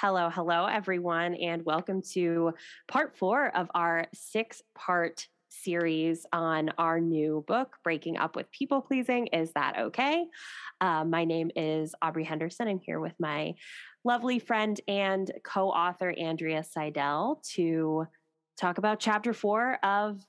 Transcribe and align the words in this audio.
Hello, 0.00 0.30
hello, 0.30 0.64
everyone, 0.66 1.34
and 1.34 1.64
welcome 1.64 2.02
to 2.12 2.54
part 2.86 3.16
four 3.16 3.48
of 3.56 3.68
our 3.74 4.06
six 4.14 4.62
part 4.76 5.26
series 5.48 6.24
on 6.32 6.70
our 6.78 7.00
new 7.00 7.44
book, 7.48 7.74
Breaking 7.82 8.16
Up 8.16 8.36
with 8.36 8.48
People 8.52 8.80
Pleasing. 8.80 9.26
Is 9.32 9.50
that 9.56 9.76
okay? 9.76 10.26
Uh, 10.80 11.02
my 11.02 11.24
name 11.24 11.50
is 11.56 11.96
Aubrey 12.00 12.22
Henderson. 12.22 12.68
I'm 12.68 12.78
here 12.78 13.00
with 13.00 13.14
my 13.18 13.54
lovely 14.04 14.38
friend 14.38 14.80
and 14.86 15.28
co 15.42 15.68
author, 15.68 16.14
Andrea 16.16 16.62
Seydel, 16.62 17.42
to 17.54 18.06
talk 18.56 18.78
about 18.78 19.00
chapter 19.00 19.32
four 19.32 19.84
of 19.84 20.24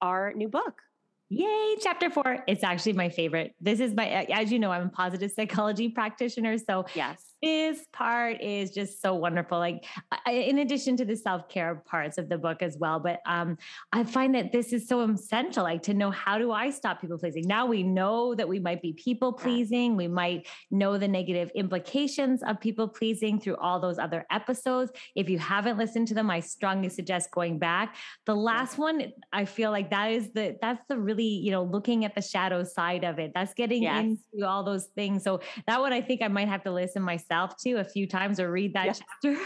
our 0.00 0.32
new 0.34 0.48
book. 0.48 0.82
Yay, 1.28 1.76
chapter 1.80 2.10
four. 2.10 2.38
It's 2.48 2.64
actually 2.64 2.94
my 2.94 3.08
favorite. 3.08 3.54
This 3.60 3.78
is 3.78 3.94
my, 3.94 4.08
as 4.08 4.50
you 4.50 4.58
know, 4.58 4.72
I'm 4.72 4.88
a 4.88 4.90
positive 4.90 5.30
psychology 5.30 5.90
practitioner. 5.90 6.58
So, 6.58 6.86
yes, 6.96 7.31
this 7.42 7.86
part 7.92 8.40
is 8.40 8.70
just 8.70 9.02
so 9.02 9.14
wonderful. 9.14 9.58
Like, 9.58 9.84
I, 10.26 10.32
in 10.32 10.58
addition 10.58 10.96
to 10.98 11.04
the 11.04 11.16
self 11.16 11.48
care 11.48 11.82
parts 11.86 12.16
of 12.16 12.28
the 12.28 12.38
book 12.38 12.62
as 12.62 12.76
well, 12.78 13.00
but 13.00 13.20
um, 13.26 13.58
I 13.92 14.04
find 14.04 14.34
that 14.36 14.52
this 14.52 14.72
is 14.72 14.86
so 14.86 15.00
essential, 15.00 15.64
like 15.64 15.82
to 15.82 15.94
know 15.94 16.12
how 16.12 16.38
do 16.38 16.52
I 16.52 16.70
stop 16.70 17.00
people 17.00 17.18
pleasing. 17.18 17.44
Now 17.46 17.66
we 17.66 17.82
know 17.82 18.34
that 18.36 18.48
we 18.48 18.60
might 18.60 18.80
be 18.80 18.92
people 18.92 19.32
pleasing. 19.32 19.96
We 19.96 20.06
might 20.06 20.46
know 20.70 20.98
the 20.98 21.08
negative 21.08 21.50
implications 21.56 22.44
of 22.44 22.60
people 22.60 22.86
pleasing 22.86 23.40
through 23.40 23.56
all 23.56 23.80
those 23.80 23.98
other 23.98 24.24
episodes. 24.30 24.92
If 25.16 25.28
you 25.28 25.38
haven't 25.38 25.78
listened 25.78 26.08
to 26.08 26.14
them, 26.14 26.30
I 26.30 26.38
strongly 26.40 26.90
suggest 26.90 27.32
going 27.32 27.58
back. 27.58 27.96
The 28.24 28.36
last 28.36 28.78
one, 28.78 29.12
I 29.32 29.46
feel 29.46 29.72
like 29.72 29.90
that 29.90 30.12
is 30.12 30.30
the 30.32 30.56
that's 30.62 30.82
the 30.88 30.98
really 30.98 31.22
you 31.24 31.50
know, 31.50 31.64
looking 31.64 32.04
at 32.04 32.14
the 32.14 32.22
shadow 32.22 32.62
side 32.62 33.02
of 33.02 33.18
it. 33.18 33.32
That's 33.34 33.52
getting 33.52 33.82
yes. 33.82 34.04
into 34.04 34.46
all 34.46 34.62
those 34.62 34.86
things. 34.94 35.24
So 35.24 35.40
that 35.66 35.80
one 35.80 35.92
I 35.92 36.00
think 36.00 36.22
I 36.22 36.28
might 36.28 36.46
have 36.46 36.62
to 36.64 36.70
listen 36.70 37.02
myself 37.02 37.31
to 37.58 37.74
a 37.74 37.84
few 37.84 38.06
times 38.06 38.38
or 38.40 38.50
read 38.50 38.74
that 38.74 38.86
yes. 38.86 39.00
chapter 39.22 39.40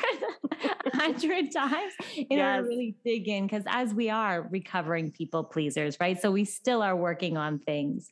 a 0.92 0.96
hundred 0.96 1.52
times 1.52 1.92
in 2.16 2.38
yes. 2.38 2.56
order 2.56 2.62
to 2.62 2.68
really 2.68 2.96
dig 3.04 3.28
in. 3.28 3.48
Cause 3.48 3.62
as 3.66 3.94
we 3.94 4.10
are 4.10 4.48
recovering 4.50 5.10
people 5.10 5.44
pleasers, 5.44 5.96
right? 6.00 6.20
So 6.20 6.30
we 6.30 6.44
still 6.44 6.82
are 6.82 6.96
working 6.96 7.36
on 7.36 7.58
things. 7.58 8.10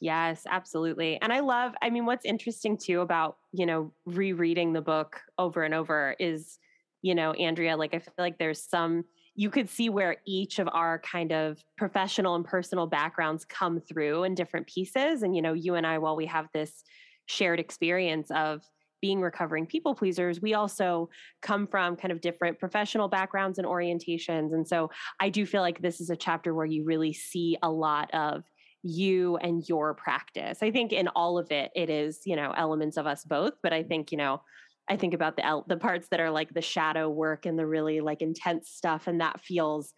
Yes, 0.00 0.42
absolutely. 0.48 1.18
And 1.22 1.32
I 1.32 1.40
love, 1.40 1.72
I 1.80 1.90
mean, 1.90 2.04
what's 2.04 2.24
interesting 2.24 2.76
too 2.76 3.00
about, 3.00 3.38
you 3.52 3.64
know, 3.64 3.92
rereading 4.04 4.72
the 4.72 4.82
book 4.82 5.20
over 5.38 5.62
and 5.62 5.72
over 5.72 6.14
is, 6.18 6.58
you 7.00 7.14
know, 7.14 7.32
Andrea, 7.32 7.76
like 7.76 7.94
I 7.94 8.00
feel 8.00 8.12
like 8.18 8.38
there's 8.38 8.62
some 8.62 9.04
you 9.36 9.50
could 9.50 9.68
see 9.68 9.88
where 9.88 10.16
each 10.26 10.58
of 10.58 10.68
our 10.72 11.00
kind 11.00 11.32
of 11.32 11.58
professional 11.76 12.36
and 12.36 12.44
personal 12.44 12.86
backgrounds 12.86 13.44
come 13.44 13.80
through 13.80 14.24
in 14.24 14.34
different 14.34 14.66
pieces. 14.66 15.22
And, 15.22 15.34
you 15.34 15.42
know, 15.42 15.52
you 15.52 15.74
and 15.74 15.86
I, 15.86 15.98
while 15.98 16.14
we 16.14 16.26
have 16.26 16.46
this 16.54 16.84
shared 17.26 17.58
experience 17.58 18.30
of 18.30 18.62
being 19.04 19.20
recovering 19.20 19.66
people 19.66 19.94
pleasers, 19.94 20.40
we 20.40 20.54
also 20.54 21.10
come 21.42 21.66
from 21.66 21.94
kind 21.94 22.10
of 22.10 22.22
different 22.22 22.58
professional 22.58 23.06
backgrounds 23.06 23.58
and 23.58 23.68
orientations. 23.68 24.54
And 24.54 24.66
so 24.66 24.90
I 25.20 25.28
do 25.28 25.44
feel 25.44 25.60
like 25.60 25.82
this 25.82 26.00
is 26.00 26.08
a 26.08 26.16
chapter 26.16 26.54
where 26.54 26.64
you 26.64 26.84
really 26.84 27.12
see 27.12 27.58
a 27.62 27.70
lot 27.70 28.08
of 28.14 28.44
you 28.82 29.36
and 29.36 29.62
your 29.68 29.92
practice. 29.92 30.62
I 30.62 30.70
think 30.70 30.90
in 30.90 31.08
all 31.08 31.36
of 31.36 31.52
it, 31.52 31.70
it 31.76 31.90
is, 31.90 32.22
you 32.24 32.34
know, 32.34 32.54
elements 32.56 32.96
of 32.96 33.06
us 33.06 33.24
both. 33.24 33.52
But 33.62 33.74
I 33.74 33.82
think, 33.82 34.10
you 34.10 34.16
know, 34.16 34.40
I 34.88 34.96
think 34.96 35.12
about 35.12 35.36
the 35.36 35.62
the 35.68 35.76
parts 35.76 36.08
that 36.08 36.20
are 36.20 36.30
like 36.30 36.54
the 36.54 36.62
shadow 36.62 37.10
work 37.10 37.44
and 37.44 37.58
the 37.58 37.66
really 37.66 38.00
like 38.00 38.22
intense 38.22 38.70
stuff, 38.70 39.06
and 39.06 39.20
that 39.20 39.38
feels 39.38 39.92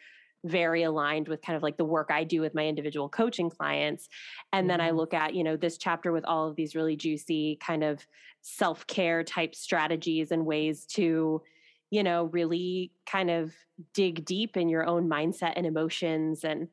very 0.45 0.83
aligned 0.83 1.29
with 1.29 1.43
kind 1.43 1.57
of 1.57 1.63
like 1.63 1.77
the 1.77 1.85
work 1.85 2.11
I 2.11 2.25
do 2.25 2.41
with 2.41 2.55
my 2.55 2.67
individual 2.67 3.09
coaching 3.09 3.51
clients. 3.51 4.09
And 4.53 4.69
then 4.71 4.81
I 4.81 4.89
mm-hmm. 4.89 4.99
look 4.99 5.15
at, 5.15 5.35
you 5.35 5.43
know, 5.43 5.57
this 5.57 5.79
chapter 5.79 6.13
with 6.13 6.25
all 6.25 6.49
of 6.49 6.57
these 6.57 6.75
really 6.75 6.97
juicy 6.97 7.59
kind 7.65 7.83
of 7.83 8.07
self-care 8.43 9.25
type 9.25 9.55
strategies 9.55 10.31
and 10.31 10.47
ways 10.47 10.85
to, 10.87 11.43
you 11.91 12.03
know, 12.03 12.25
really 12.27 12.93
kind 13.11 13.31
of 13.31 13.53
dig 13.93 14.25
deep 14.25 14.57
in 14.57 14.69
your 14.69 14.87
own 14.87 15.09
mindset 15.09 15.55
and 15.57 15.67
emotions 15.67 16.45
and 16.45 16.69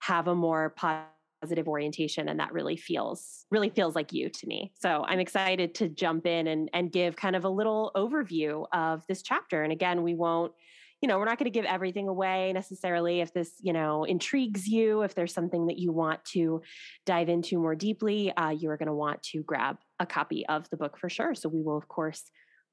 have 0.00 0.28
a 0.28 0.34
more 0.34 0.70
positive 0.70 1.10
positive 1.42 1.68
orientation 1.68 2.28
and 2.28 2.40
that 2.40 2.52
really 2.52 2.76
feels 2.76 3.44
really 3.50 3.68
feels 3.68 3.94
like 3.94 4.12
you 4.12 4.28
to 4.30 4.46
me 4.46 4.72
so 4.78 5.04
i'm 5.06 5.20
excited 5.20 5.74
to 5.74 5.88
jump 5.88 6.26
in 6.26 6.46
and 6.46 6.70
and 6.72 6.90
give 6.90 7.14
kind 7.14 7.36
of 7.36 7.44
a 7.44 7.48
little 7.48 7.92
overview 7.94 8.64
of 8.72 9.06
this 9.06 9.22
chapter 9.22 9.62
and 9.62 9.70
again 9.70 10.02
we 10.02 10.14
won't 10.14 10.52
you 11.02 11.08
know 11.08 11.18
we're 11.18 11.24
not 11.24 11.38
going 11.38 11.50
to 11.50 11.56
give 11.56 11.64
everything 11.64 12.08
away 12.08 12.52
necessarily 12.52 13.20
if 13.20 13.32
this 13.32 13.52
you 13.60 13.72
know 13.72 14.04
intrigues 14.04 14.66
you 14.66 15.02
if 15.02 15.14
there's 15.14 15.34
something 15.34 15.66
that 15.66 15.78
you 15.78 15.92
want 15.92 16.24
to 16.24 16.62
dive 17.04 17.28
into 17.28 17.58
more 17.58 17.74
deeply 17.74 18.32
uh, 18.36 18.50
you 18.50 18.70
are 18.70 18.76
going 18.76 18.86
to 18.86 18.94
want 18.94 19.22
to 19.22 19.42
grab 19.42 19.76
a 19.98 20.06
copy 20.06 20.46
of 20.46 20.68
the 20.70 20.76
book 20.76 20.98
for 20.98 21.08
sure. 21.08 21.34
So 21.34 21.48
we 21.48 21.62
will 21.62 21.76
of 21.76 21.88
course 21.88 22.22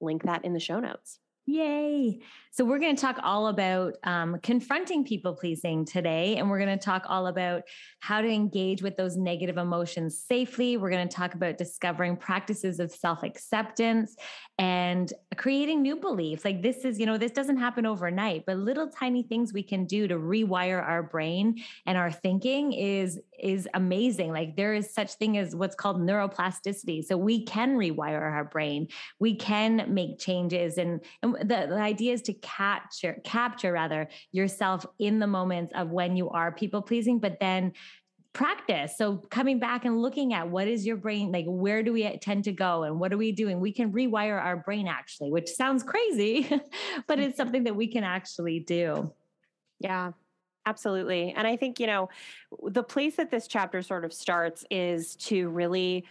link 0.02 0.24
that 0.24 0.46
in 0.46 0.54
the 0.54 0.60
show 0.60 0.80
notes 0.80 1.20
Yay. 1.46 2.22
So, 2.52 2.64
we're 2.64 2.80
going 2.80 2.96
to 2.96 3.02
talk 3.02 3.20
all 3.22 3.48
about 3.48 3.96
um, 4.04 4.40
confronting 4.42 5.04
people 5.04 5.34
pleasing 5.34 5.84
today. 5.84 6.38
And 6.38 6.50
we're 6.50 6.60
going 6.60 6.78
to 6.78 6.84
talk 6.84 7.04
all 7.10 7.28
about 7.28 7.64
how 8.00 8.22
to 8.22 8.28
engage 8.30 8.82
with 8.82 8.96
those 8.96 9.18
negative 9.18 9.58
emotions 9.58 10.18
safely. 10.18 10.78
We're 10.78 10.90
going 10.90 11.08
to 11.08 11.14
talk 11.14 11.34
about 11.34 11.58
discovering 11.58 12.16
practices 12.16 12.80
of 12.80 12.92
self 12.92 13.24
acceptance 13.24 14.16
and 14.58 15.12
creating 15.36 15.82
new 15.82 15.98
beliefs. 15.98 16.46
Like, 16.46 16.62
this 16.62 16.86
is, 16.86 16.98
you 16.98 17.06
know, 17.06 17.18
this 17.18 17.32
doesn't 17.32 17.58
happen 17.58 17.86
overnight, 17.86 18.46
but 18.48 18.58
little 18.58 18.88
tiny 18.88 19.24
things 19.24 19.52
we 19.52 19.64
can 19.64 19.86
do 19.86 20.08
to 20.08 20.16
rewire 20.16 20.82
our 20.82 21.04
brain 21.04 21.62
and 21.86 21.98
our 21.98 22.12
thinking 22.12 22.72
is 22.72 23.20
is 23.44 23.68
amazing. 23.74 24.32
Like 24.32 24.56
there 24.56 24.74
is 24.74 24.94
such 24.94 25.16
thing 25.16 25.38
as 25.38 25.56
what's 25.56 25.76
called 25.76 26.00
neuroplasticity. 26.00 27.04
So 27.04 27.18
we 27.18 27.44
can 27.44 27.76
rewire 27.76 28.22
our 28.22 28.46
brain. 28.46 28.88
We 29.20 29.36
can 29.36 29.94
make 29.94 30.18
changes 30.18 30.78
and, 30.78 31.02
and 31.22 31.33
the, 31.42 31.68
the 31.70 31.80
idea 31.80 32.14
is 32.14 32.22
to 32.24 32.34
capture 32.34 33.20
capture 33.24 33.72
rather 33.72 34.08
yourself 34.32 34.86
in 35.00 35.20
the 35.20 35.28
moments 35.28 35.74
of 35.76 35.90
when 35.90 36.16
you 36.16 36.30
are 36.30 36.52
people 36.52 36.82
pleasing, 36.82 37.20
but 37.20 37.40
then 37.40 37.74
practice. 38.34 38.98
So 38.98 39.18
coming 39.18 39.60
back 39.60 39.86
and 39.86 40.02
looking 40.02 40.34
at 40.34 40.50
what 40.50 40.68
is 40.68 40.86
your 40.86 40.98
brain 40.98 41.32
like 41.32 41.46
where 41.48 41.84
do 41.84 41.94
we 41.94 42.18
tend 42.18 42.44
to 42.46 42.52
go 42.52 42.84
and 42.84 43.00
what 43.00 43.14
are 43.14 43.18
we 43.18 43.32
doing? 43.32 43.60
We 43.60 43.72
can 43.72 43.92
rewire 43.92 44.42
our 44.42 44.58
brain 44.58 44.88
actually, 44.88 45.32
which 45.32 45.50
sounds 45.50 45.84
crazy, 45.84 46.50
but 47.08 47.20
it's 47.20 47.38
something 47.38 47.64
that 47.66 47.76
we 47.76 47.88
can 47.88 48.04
actually 48.04 48.60
do. 48.60 49.12
Yeah. 49.80 50.14
Absolutely. 50.66 51.34
And 51.36 51.46
I 51.46 51.58
think, 51.58 51.80
you 51.80 51.88
know, 51.88 52.10
the 52.68 52.84
place 52.84 53.18
that 53.18 53.30
this 53.30 53.48
chapter 53.48 53.82
sort 53.82 54.06
of 54.06 54.14
starts 54.14 54.64
is 54.72 55.16
to 55.18 55.50
really 55.50 56.06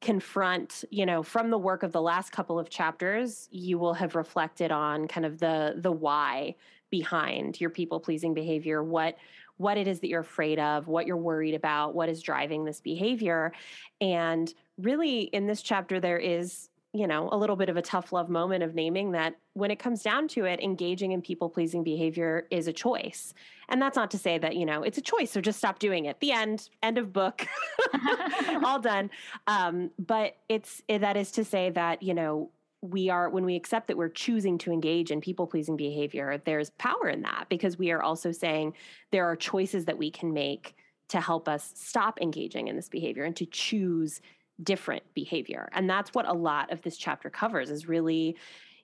confront, 0.00 0.84
you 0.90 1.04
know, 1.04 1.22
from 1.22 1.50
the 1.50 1.58
work 1.58 1.82
of 1.82 1.92
the 1.92 2.02
last 2.02 2.30
couple 2.30 2.58
of 2.58 2.70
chapters, 2.70 3.48
you 3.50 3.78
will 3.78 3.94
have 3.94 4.14
reflected 4.14 4.70
on 4.70 5.08
kind 5.08 5.26
of 5.26 5.38
the 5.38 5.74
the 5.76 5.92
why 5.92 6.54
behind 6.90 7.60
your 7.60 7.70
people 7.70 8.00
pleasing 8.00 8.34
behavior, 8.34 8.82
what 8.82 9.16
what 9.56 9.76
it 9.76 9.88
is 9.88 9.98
that 10.00 10.08
you're 10.08 10.20
afraid 10.20 10.58
of, 10.60 10.86
what 10.86 11.06
you're 11.06 11.16
worried 11.16 11.54
about, 11.54 11.94
what 11.94 12.08
is 12.08 12.22
driving 12.22 12.64
this 12.64 12.80
behavior. 12.80 13.52
And 14.00 14.52
really 14.78 15.22
in 15.22 15.46
this 15.46 15.62
chapter 15.62 15.98
there 15.98 16.18
is 16.18 16.68
you 16.98 17.06
know, 17.06 17.28
a 17.30 17.38
little 17.38 17.54
bit 17.54 17.68
of 17.68 17.76
a 17.76 17.82
tough 17.82 18.12
love 18.12 18.28
moment 18.28 18.64
of 18.64 18.74
naming 18.74 19.12
that 19.12 19.36
when 19.52 19.70
it 19.70 19.78
comes 19.78 20.02
down 20.02 20.26
to 20.26 20.46
it, 20.46 20.58
engaging 20.60 21.12
in 21.12 21.22
people 21.22 21.48
pleasing 21.48 21.84
behavior 21.84 22.48
is 22.50 22.66
a 22.66 22.72
choice. 22.72 23.34
And 23.68 23.80
that's 23.80 23.94
not 23.94 24.10
to 24.10 24.18
say 24.18 24.36
that, 24.38 24.56
you 24.56 24.66
know, 24.66 24.82
it's 24.82 24.98
a 24.98 25.02
choice, 25.02 25.30
so 25.30 25.40
just 25.40 25.58
stop 25.58 25.78
doing 25.78 26.06
it. 26.06 26.18
The 26.18 26.32
end, 26.32 26.68
end 26.82 26.98
of 26.98 27.12
book, 27.12 27.46
all 28.64 28.80
done. 28.80 29.10
Um, 29.46 29.92
but 29.96 30.38
it's, 30.48 30.82
that 30.88 31.16
is 31.16 31.30
to 31.32 31.44
say 31.44 31.70
that, 31.70 32.02
you 32.02 32.14
know, 32.14 32.50
we 32.80 33.10
are 33.10 33.28
when 33.28 33.44
we 33.44 33.54
accept 33.54 33.88
that 33.88 33.96
we're 33.96 34.08
choosing 34.08 34.56
to 34.56 34.70
engage 34.70 35.10
in 35.10 35.20
people 35.20 35.48
pleasing 35.48 35.76
behavior 35.76 36.40
there's 36.44 36.70
power 36.70 37.08
in 37.08 37.22
that 37.22 37.46
because 37.48 37.76
we 37.76 37.90
are 37.90 38.04
also 38.04 38.30
saying 38.30 38.72
there 39.10 39.24
are 39.24 39.34
choices 39.34 39.86
that 39.86 39.98
we 39.98 40.12
can 40.12 40.32
make 40.32 40.76
to 41.08 41.20
help 41.20 41.48
us 41.48 41.72
stop 41.74 42.20
engaging 42.20 42.68
in 42.68 42.76
this 42.76 42.88
behavior 42.88 43.24
and 43.24 43.34
to 43.34 43.46
choose 43.46 44.20
different 44.62 45.02
behavior. 45.14 45.68
And 45.72 45.88
that's 45.88 46.10
what 46.14 46.28
a 46.28 46.32
lot 46.32 46.72
of 46.72 46.82
this 46.82 46.96
chapter 46.96 47.30
covers 47.30 47.70
is 47.70 47.88
really 47.88 48.36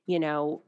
you 0.06 0.18
know 0.18 0.62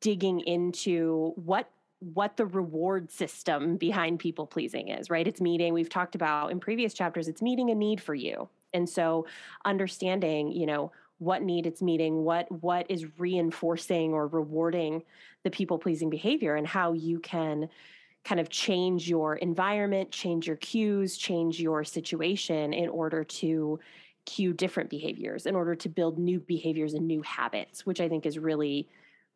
digging 0.00 0.40
into 0.40 1.32
what 1.36 1.70
what 2.00 2.36
the 2.36 2.44
reward 2.44 3.10
system 3.10 3.76
behind 3.76 4.18
people 4.18 4.46
pleasing 4.46 4.88
is 4.88 5.10
right? 5.10 5.26
It's 5.26 5.40
meeting 5.40 5.72
we've 5.72 5.88
talked 5.88 6.14
about 6.14 6.50
in 6.50 6.60
previous 6.60 6.94
chapters 6.94 7.28
it's 7.28 7.42
meeting 7.42 7.70
a 7.70 7.74
need 7.74 8.00
for 8.00 8.14
you. 8.14 8.48
And 8.72 8.88
so 8.88 9.26
understanding 9.64 10.52
you 10.52 10.66
know 10.66 10.92
what 11.18 11.42
need 11.42 11.66
it's 11.66 11.82
meeting 11.82 12.24
what 12.24 12.50
what 12.62 12.86
is 12.88 13.06
reinforcing 13.18 14.12
or 14.12 14.26
rewarding 14.26 15.02
the 15.44 15.50
people 15.50 15.78
pleasing 15.78 16.10
behavior 16.10 16.56
and 16.56 16.66
how 16.66 16.92
you 16.92 17.18
can 17.20 17.68
kind 18.24 18.40
of 18.40 18.48
change 18.48 19.08
your 19.08 19.36
environment 19.36 20.10
change 20.10 20.46
your 20.46 20.56
cues 20.56 21.16
change 21.16 21.60
your 21.60 21.84
situation 21.84 22.72
in 22.72 22.88
order 22.88 23.22
to 23.22 23.78
cue 24.26 24.52
different 24.52 24.90
behaviors 24.90 25.46
in 25.46 25.54
order 25.54 25.74
to 25.74 25.88
build 25.88 26.18
new 26.18 26.40
behaviors 26.40 26.94
and 26.94 27.06
new 27.06 27.22
habits 27.22 27.84
which 27.84 28.00
i 28.00 28.08
think 28.08 28.26
is 28.26 28.38
really 28.38 28.88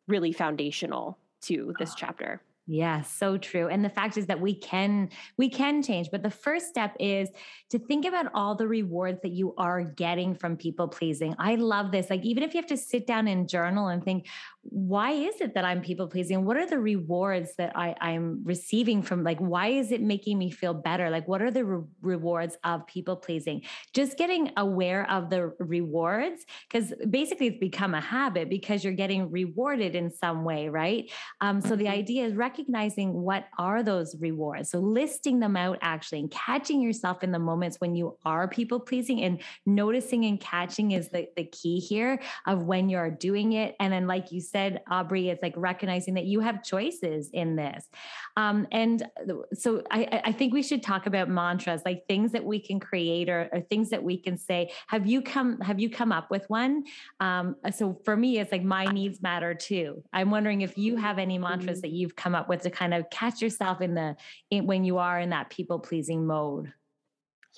really 0.07 0.31
foundational 0.31 1.17
to 1.41 1.73
this 1.79 1.91
ah. 1.91 1.95
chapter 1.97 2.41
yeah, 2.71 3.01
so 3.01 3.35
true. 3.35 3.67
And 3.67 3.83
the 3.83 3.89
fact 3.89 4.15
is 4.15 4.27
that 4.27 4.39
we 4.39 4.53
can 4.53 5.09
we 5.37 5.49
can 5.49 5.81
change, 5.81 6.11
but 6.11 6.21
the 6.21 6.29
first 6.29 6.67
step 6.67 6.95
is 6.99 7.27
to 7.71 7.79
think 7.79 8.05
about 8.05 8.27
all 8.35 8.53
the 8.53 8.67
rewards 8.67 9.21
that 9.23 9.31
you 9.31 9.55
are 9.57 9.81
getting 9.81 10.35
from 10.35 10.55
people 10.55 10.87
pleasing. 10.87 11.33
I 11.39 11.55
love 11.55 11.91
this. 11.91 12.11
Like 12.11 12.23
even 12.23 12.43
if 12.43 12.53
you 12.53 12.59
have 12.61 12.69
to 12.69 12.77
sit 12.77 13.07
down 13.07 13.27
and 13.27 13.49
journal 13.49 13.87
and 13.87 14.05
think, 14.05 14.27
why 14.61 15.13
is 15.13 15.41
it 15.41 15.55
that 15.55 15.65
I'm 15.65 15.81
people 15.81 16.07
pleasing? 16.07 16.45
What 16.45 16.57
are 16.57 16.67
the 16.67 16.77
rewards 16.77 17.55
that 17.55 17.75
I, 17.75 17.95
I'm 17.99 18.41
receiving 18.43 19.01
from 19.01 19.23
like 19.23 19.39
why 19.39 19.69
is 19.69 19.91
it 19.91 20.03
making 20.03 20.37
me 20.37 20.51
feel 20.51 20.75
better? 20.75 21.09
Like 21.09 21.27
what 21.27 21.41
are 21.41 21.49
the 21.49 21.65
re- 21.65 21.83
rewards 22.03 22.55
of 22.63 22.85
people 22.85 23.15
pleasing? 23.15 23.63
Just 23.95 24.15
getting 24.15 24.51
aware 24.57 25.09
of 25.09 25.31
the 25.31 25.53
rewards 25.57 26.45
because 26.69 26.93
basically 27.09 27.47
it's 27.47 27.57
become 27.57 27.95
a 27.95 28.01
habit 28.01 28.47
because 28.47 28.83
you're 28.83 28.93
getting 28.93 29.31
rewarded 29.31 29.95
in 29.95 30.11
some 30.11 30.43
way, 30.43 30.69
right? 30.69 31.11
Um, 31.41 31.61
so 31.61 31.69
the 31.69 31.85
mm-hmm. 31.85 31.93
idea 31.93 32.25
is 32.27 32.35
recognizing 32.35 32.58
recognizing 32.59 33.13
what 33.13 33.45
are 33.57 33.83
those 33.83 34.15
rewards. 34.19 34.69
So 34.69 34.79
listing 34.79 35.39
them 35.39 35.55
out 35.55 35.77
actually 35.81 36.19
and 36.19 36.31
catching 36.31 36.81
yourself 36.81 37.23
in 37.23 37.31
the 37.31 37.39
moments 37.39 37.77
when 37.79 37.95
you 37.95 38.17
are 38.25 38.47
people 38.47 38.79
pleasing 38.79 39.21
and 39.21 39.41
noticing 39.65 40.25
and 40.25 40.39
catching 40.39 40.91
is 40.91 41.09
the, 41.09 41.27
the 41.35 41.45
key 41.45 41.79
here 41.79 42.19
of 42.47 42.63
when 42.63 42.89
you're 42.89 43.09
doing 43.09 43.53
it. 43.53 43.75
And 43.79 43.93
then, 43.93 44.07
like 44.07 44.31
you 44.31 44.41
said, 44.41 44.81
Aubrey, 44.89 45.29
it's 45.29 45.41
like 45.41 45.53
recognizing 45.55 46.15
that 46.15 46.25
you 46.25 46.41
have 46.41 46.63
choices 46.63 47.29
in 47.31 47.55
this. 47.55 47.87
Um, 48.35 48.67
and 48.71 49.07
so 49.53 49.83
I, 49.89 50.21
I 50.25 50.31
think 50.31 50.53
we 50.53 50.63
should 50.63 50.83
talk 50.83 51.05
about 51.05 51.29
mantras, 51.29 51.81
like 51.85 52.03
things 52.07 52.31
that 52.33 52.43
we 52.43 52.59
can 52.59 52.79
create 52.79 53.29
or, 53.29 53.49
or 53.53 53.61
things 53.61 53.89
that 53.91 54.03
we 54.03 54.17
can 54.17 54.37
say. 54.37 54.71
Have 54.87 55.07
you 55.07 55.21
come, 55.21 55.59
have 55.61 55.79
you 55.79 55.89
come 55.89 56.11
up 56.11 56.29
with 56.29 56.49
one? 56.49 56.83
Um, 57.19 57.55
so 57.73 57.99
for 58.03 58.17
me, 58.17 58.39
it's 58.39 58.51
like 58.51 58.63
my 58.63 58.85
needs 58.85 59.21
matter 59.21 59.53
too. 59.53 60.03
I'm 60.11 60.29
wondering 60.29 60.61
if 60.61 60.77
you 60.77 60.97
have 60.97 61.19
any 61.19 61.37
mantras 61.37 61.77
mm-hmm. 61.77 61.81
that 61.81 61.91
you've 61.91 62.15
come 62.15 62.35
up 62.35 62.48
with 62.49 62.63
to 62.63 62.69
kind 62.69 62.93
of 62.93 63.09
catch 63.09 63.41
yourself 63.41 63.81
in 63.81 63.93
the 63.93 64.15
in, 64.49 64.65
when 64.65 64.83
you 64.83 64.97
are 64.97 65.19
in 65.19 65.29
that 65.29 65.49
people 65.49 65.79
pleasing 65.79 66.25
mode? 66.25 66.73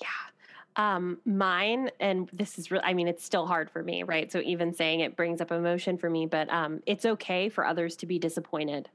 Yeah. 0.00 0.08
Um, 0.76 1.18
mine, 1.26 1.90
and 2.00 2.30
this 2.32 2.58
is 2.58 2.70
really, 2.70 2.84
I 2.84 2.94
mean, 2.94 3.08
it's 3.08 3.24
still 3.24 3.46
hard 3.46 3.70
for 3.70 3.82
me, 3.82 4.04
right? 4.04 4.32
So 4.32 4.40
even 4.40 4.72
saying 4.72 5.00
it 5.00 5.16
brings 5.16 5.40
up 5.40 5.52
emotion 5.52 5.98
for 5.98 6.08
me, 6.08 6.26
but 6.26 6.50
um, 6.50 6.80
it's 6.86 7.04
okay 7.04 7.48
for 7.48 7.66
others 7.66 7.96
to 7.96 8.06
be 8.06 8.18
disappointed. 8.18 8.88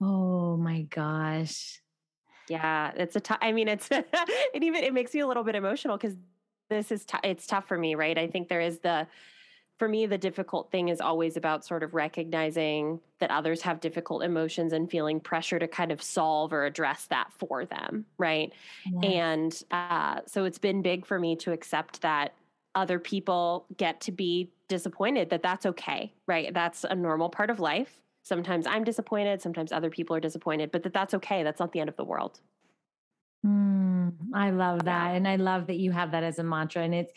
Oh 0.00 0.56
my 0.56 0.82
gosh. 0.82 1.80
Yeah, 2.48 2.92
it's 2.96 3.16
a 3.16 3.20
tough, 3.20 3.38
I 3.40 3.52
mean, 3.52 3.68
it's, 3.68 3.88
it 3.90 4.62
even, 4.62 4.84
it 4.84 4.94
makes 4.94 5.12
me 5.12 5.20
a 5.20 5.26
little 5.26 5.42
bit 5.42 5.56
emotional 5.56 5.96
because 5.96 6.16
this 6.70 6.92
is, 6.92 7.04
t- 7.04 7.18
it's 7.24 7.46
tough 7.46 7.66
for 7.66 7.76
me, 7.76 7.94
right? 7.96 8.16
I 8.16 8.28
think 8.28 8.48
there 8.48 8.60
is 8.60 8.78
the, 8.78 9.08
for 9.78 9.88
me, 9.88 10.06
the 10.06 10.18
difficult 10.18 10.70
thing 10.70 10.88
is 10.90 11.00
always 11.00 11.36
about 11.36 11.64
sort 11.64 11.82
of 11.82 11.92
recognizing 11.94 13.00
that 13.18 13.30
others 13.30 13.62
have 13.62 13.80
difficult 13.80 14.22
emotions 14.22 14.72
and 14.72 14.90
feeling 14.90 15.18
pressure 15.18 15.58
to 15.58 15.66
kind 15.66 15.90
of 15.90 16.00
solve 16.00 16.52
or 16.52 16.64
address 16.64 17.06
that 17.06 17.32
for 17.32 17.64
them. 17.64 18.04
Right. 18.16 18.52
And 19.02 19.60
uh, 19.70 20.20
so 20.26 20.44
it's 20.44 20.58
been 20.58 20.82
big 20.82 21.04
for 21.04 21.18
me 21.18 21.34
to 21.36 21.52
accept 21.52 22.02
that 22.02 22.34
other 22.74 22.98
people 22.98 23.66
get 23.76 24.00
to 24.02 24.12
be 24.12 24.50
disappointed, 24.68 25.30
that 25.30 25.42
that's 25.42 25.66
okay. 25.66 26.12
Right. 26.26 26.54
That's 26.54 26.84
a 26.84 26.94
normal 26.94 27.28
part 27.28 27.50
of 27.50 27.58
life. 27.58 27.98
Sometimes 28.22 28.66
I'm 28.66 28.84
disappointed, 28.84 29.42
sometimes 29.42 29.72
other 29.72 29.90
people 29.90 30.14
are 30.14 30.20
disappointed, 30.20 30.70
but 30.70 30.84
that 30.84 30.92
that's 30.92 31.14
okay. 31.14 31.42
That's 31.42 31.58
not 31.58 31.72
the 31.72 31.80
end 31.80 31.88
of 31.88 31.96
the 31.96 32.04
world. 32.04 32.40
Mm, 33.44 34.12
I 34.32 34.50
love 34.50 34.84
that. 34.84 35.16
And 35.16 35.26
I 35.26 35.36
love 35.36 35.66
that 35.66 35.76
you 35.76 35.90
have 35.90 36.12
that 36.12 36.22
as 36.22 36.38
a 36.38 36.44
mantra. 36.44 36.82
And 36.82 36.94
it's, 36.94 37.12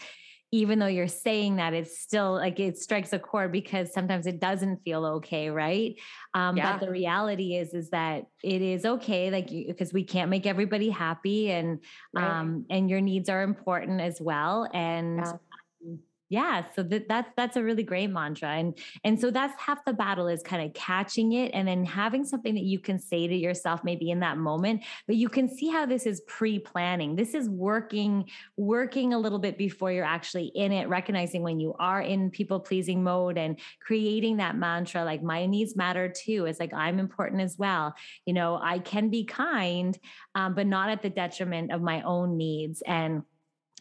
even 0.56 0.80
though 0.80 0.88
you're 0.88 1.08
saying 1.08 1.58
that 1.58 1.74
it's 1.74 2.00
still 2.00 2.34
like 2.34 2.60
it 2.60 2.78
strikes 2.78 3.12
a 3.12 3.20
chord 3.20 3.52
because 3.52 3.94
sometimes 3.94 4.26
it 4.26 4.40
doesn't 4.40 4.78
feel 4.84 5.06
okay 5.06 5.50
right 5.50 5.96
um, 6.34 6.56
yeah. 6.56 6.72
but 6.72 6.86
the 6.86 6.90
reality 6.92 7.56
is 7.56 7.74
is 7.74 7.90
that 7.90 8.26
it 8.42 8.62
is 8.62 8.86
okay 8.86 9.30
like 9.30 9.50
because 9.50 9.92
we 9.92 10.04
can't 10.04 10.30
make 10.30 10.46
everybody 10.46 10.90
happy 10.90 11.52
and 11.52 11.80
right. 12.14 12.26
um, 12.26 12.66
and 12.70 12.90
your 12.90 13.02
needs 13.02 13.28
are 13.28 13.44
important 13.44 14.00
as 14.00 14.22
well 14.22 14.68
and 14.74 15.18
yeah 15.18 15.34
yeah 16.30 16.64
so 16.76 16.84
that, 16.84 17.08
that's 17.08 17.30
that's 17.36 17.56
a 17.56 17.64
really 17.64 17.84
great 17.84 18.10
mantra 18.10 18.50
and 18.50 18.78
and 19.04 19.20
so 19.20 19.32
that's 19.32 19.60
half 19.62 19.84
the 19.86 19.94
battle 19.94 20.28
is 20.28 20.42
kind 20.42 20.66
of 20.66 20.74
catching 20.74 21.34
it 21.34 21.52
and 21.54 21.68
then 21.68 21.86
having 21.86 22.24
something 22.24 22.54
that 22.56 22.64
you 22.64 22.80
can 22.80 23.00
say 23.00 23.28
to 23.28 23.36
yourself 23.36 23.82
maybe 23.84 24.10
in 24.10 24.20
that 24.20 24.38
moment 24.38 24.84
but 25.08 25.16
you 25.16 25.30
can 25.30 25.48
see 25.48 25.70
how 25.70 25.86
this 25.86 26.06
is 26.06 26.22
pre-planning. 26.28 27.16
This 27.16 27.34
is 27.34 27.50
working 27.50 28.30
working 28.58 29.14
a 29.14 29.20
little 29.20 29.40
bit 29.40 29.58
before 29.58 29.92
you're 29.92 30.06
actually 30.06 30.52
in 30.56 30.72
it 30.72 30.88
recognizing 30.88 31.44
when 31.44 31.60
you 31.60 31.76
are 31.80 32.02
in 32.02 32.30
people 32.30 32.60
pleasing 32.60 33.04
mode 33.04 33.38
and 33.38 33.60
creating 33.82 34.38
that 34.38 34.56
mantra 34.56 35.04
like 35.04 35.22
my 35.22 35.46
needs 35.46 35.76
matter 35.76 36.10
too 36.10 36.46
it's 36.46 36.60
like 36.60 36.74
i'm 36.74 37.00
important 37.00 37.42
as 37.42 37.58
well. 37.58 37.94
You 38.26 38.34
know 38.34 38.60
i 38.62 38.80
can 38.80 39.10
be 39.10 39.26
kind 39.26 39.98
um, 40.36 40.56
but 40.56 40.68
not 40.68 40.90
at 40.90 41.02
the 41.02 41.10
detriment 41.10 41.72
of 41.72 41.82
my 41.82 42.02
own 42.02 42.38
needs 42.38 42.82
and 42.86 43.24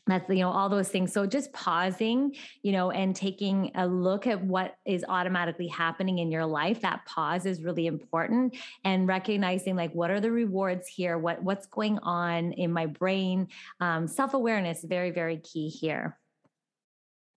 that's 0.06 0.28
you 0.28 0.40
know 0.40 0.50
all 0.50 0.68
those 0.68 0.88
things 0.88 1.12
so 1.12 1.26
just 1.26 1.52
pausing 1.52 2.34
you 2.62 2.72
know 2.72 2.90
and 2.90 3.16
taking 3.16 3.70
a 3.74 3.86
look 3.86 4.26
at 4.26 4.42
what 4.42 4.76
is 4.84 5.04
automatically 5.08 5.66
happening 5.66 6.18
in 6.18 6.30
your 6.30 6.44
life 6.44 6.80
that 6.80 7.04
pause 7.06 7.46
is 7.46 7.62
really 7.62 7.86
important 7.86 8.54
and 8.84 9.08
recognizing 9.08 9.76
like 9.76 9.92
what 9.94 10.10
are 10.10 10.20
the 10.20 10.30
rewards 10.30 10.88
here 10.88 11.18
what 11.18 11.42
what's 11.42 11.66
going 11.66 11.98
on 12.00 12.52
in 12.52 12.72
my 12.72 12.86
brain 12.86 13.48
um, 13.80 14.06
self-awareness 14.06 14.84
very 14.84 15.10
very 15.10 15.38
key 15.38 15.68
here 15.68 16.18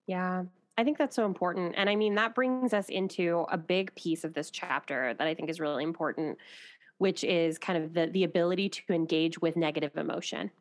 yeah 0.06 0.44
I 0.76 0.84
think 0.84 0.96
that's 0.96 1.16
so 1.16 1.26
important. 1.26 1.74
And 1.76 1.90
I 1.90 1.96
mean, 1.96 2.14
that 2.14 2.36
brings 2.36 2.72
us 2.72 2.88
into 2.88 3.44
a 3.50 3.58
big 3.58 3.92
piece 3.96 4.22
of 4.22 4.32
this 4.32 4.48
chapter 4.48 5.12
that 5.12 5.26
I 5.26 5.34
think 5.34 5.50
is 5.50 5.58
really 5.58 5.82
important, 5.82 6.38
which 6.98 7.24
is 7.24 7.58
kind 7.58 7.82
of 7.82 7.94
the, 7.94 8.06
the 8.06 8.22
ability 8.22 8.68
to 8.68 8.92
engage 8.92 9.40
with 9.40 9.56
negative 9.56 9.96
emotion. 9.96 10.52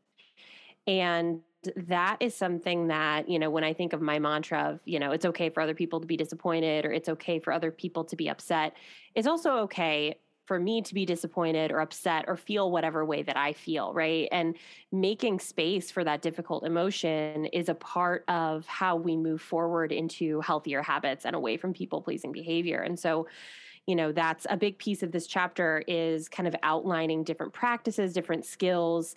And 0.87 1.41
that 1.75 2.17
is 2.19 2.35
something 2.35 2.87
that, 2.87 3.29
you 3.29 3.39
know, 3.39 3.49
when 3.49 3.63
I 3.63 3.73
think 3.73 3.93
of 3.93 4.01
my 4.01 4.19
mantra 4.19 4.71
of, 4.71 4.79
you 4.85 4.99
know, 4.99 5.11
it's 5.11 5.25
okay 5.25 5.49
for 5.49 5.61
other 5.61 5.73
people 5.73 5.99
to 5.99 6.07
be 6.07 6.17
disappointed 6.17 6.85
or 6.85 6.91
it's 6.91 7.09
okay 7.09 7.39
for 7.39 7.51
other 7.51 7.71
people 7.71 8.03
to 8.05 8.15
be 8.15 8.29
upset, 8.29 8.75
it's 9.15 9.27
also 9.27 9.57
okay 9.59 10.17
for 10.45 10.59
me 10.59 10.81
to 10.81 10.93
be 10.93 11.05
disappointed 11.05 11.71
or 11.71 11.81
upset 11.81 12.25
or 12.27 12.37
feel 12.37 12.71
whatever 12.71 13.03
way 13.03 13.21
that 13.21 13.35
I 13.35 13.51
feel, 13.51 13.93
right? 13.93 14.29
And 14.31 14.55
making 14.93 15.39
space 15.39 15.91
for 15.91 16.05
that 16.05 16.21
difficult 16.21 16.65
emotion 16.65 17.47
is 17.47 17.67
a 17.67 17.75
part 17.75 18.23
of 18.29 18.65
how 18.65 18.95
we 18.95 19.17
move 19.17 19.41
forward 19.41 19.91
into 19.91 20.39
healthier 20.39 20.81
habits 20.81 21.25
and 21.25 21.35
away 21.35 21.57
from 21.57 21.73
people 21.73 22.01
pleasing 22.01 22.31
behavior. 22.31 22.79
And 22.79 22.97
so, 22.97 23.27
you 23.87 23.95
know, 23.95 24.13
that's 24.13 24.47
a 24.49 24.55
big 24.55 24.77
piece 24.77 25.03
of 25.03 25.11
this 25.11 25.27
chapter 25.27 25.83
is 25.85 26.29
kind 26.29 26.47
of 26.47 26.55
outlining 26.63 27.25
different 27.25 27.51
practices, 27.51 28.13
different 28.13 28.45
skills 28.45 29.15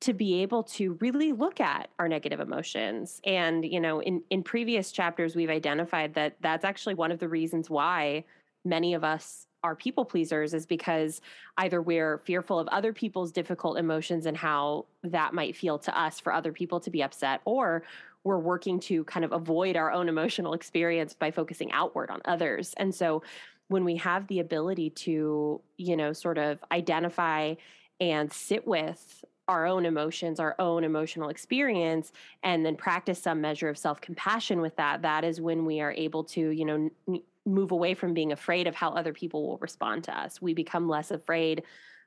to 0.00 0.14
be 0.14 0.40
able 0.42 0.62
to 0.62 0.94
really 1.00 1.32
look 1.32 1.60
at 1.60 1.90
our 1.98 2.08
negative 2.08 2.40
emotions. 2.40 3.20
And 3.24 3.64
you 3.64 3.80
know 3.80 4.00
in 4.00 4.22
in 4.30 4.42
previous 4.42 4.92
chapters 4.92 5.36
we've 5.36 5.50
identified 5.50 6.14
that 6.14 6.36
that's 6.40 6.64
actually 6.64 6.94
one 6.94 7.12
of 7.12 7.18
the 7.18 7.28
reasons 7.28 7.68
why 7.68 8.24
many 8.64 8.94
of 8.94 9.04
us 9.04 9.46
are 9.62 9.76
people 9.76 10.04
pleasers 10.06 10.54
is 10.54 10.64
because 10.64 11.20
either 11.58 11.82
we're 11.82 12.18
fearful 12.18 12.58
of 12.58 12.66
other 12.68 12.92
people's 12.92 13.30
difficult 13.30 13.76
emotions 13.76 14.24
and 14.24 14.36
how 14.36 14.86
that 15.02 15.34
might 15.34 15.54
feel 15.54 15.78
to 15.78 15.98
us 15.98 16.18
for 16.18 16.32
other 16.32 16.52
people 16.52 16.80
to 16.80 16.90
be 16.90 17.02
upset 17.02 17.42
or 17.44 17.82
we're 18.24 18.38
working 18.38 18.80
to 18.80 19.04
kind 19.04 19.24
of 19.24 19.32
avoid 19.32 19.76
our 19.76 19.92
own 19.92 20.08
emotional 20.08 20.54
experience 20.54 21.14
by 21.14 21.30
focusing 21.30 21.72
outward 21.72 22.10
on 22.10 22.20
others. 22.24 22.74
And 22.76 22.94
so 22.94 23.22
when 23.68 23.84
we 23.84 23.96
have 23.96 24.26
the 24.26 24.40
ability 24.40 24.90
to 24.90 25.60
you 25.76 25.96
know 25.96 26.12
sort 26.12 26.38
of 26.38 26.58
identify 26.72 27.54
and 28.00 28.32
sit 28.32 28.66
with 28.66 29.24
our 29.50 29.66
own 29.66 29.84
emotions, 29.84 30.38
our 30.38 30.54
own 30.60 30.84
emotional 30.84 31.28
experience, 31.28 32.12
and 32.44 32.64
then 32.64 32.76
practice 32.76 33.20
some 33.20 33.40
measure 33.40 33.68
of 33.68 33.76
self 33.76 34.00
compassion 34.00 34.60
with 34.60 34.76
that, 34.76 35.02
that 35.02 35.24
is 35.24 35.40
when 35.40 35.66
we 35.66 35.80
are 35.80 35.92
able 35.92 36.22
to, 36.24 36.50
you 36.50 36.64
know, 36.64 36.88
n- 37.08 37.22
move 37.44 37.72
away 37.72 37.94
from 37.94 38.14
being 38.14 38.30
afraid 38.32 38.68
of 38.68 38.76
how 38.76 38.90
other 38.90 39.12
people 39.12 39.46
will 39.46 39.58
respond 39.58 40.04
to 40.04 40.16
us. 40.16 40.40
We 40.40 40.54
become 40.54 40.88
less 40.88 41.10
afraid 41.10 41.64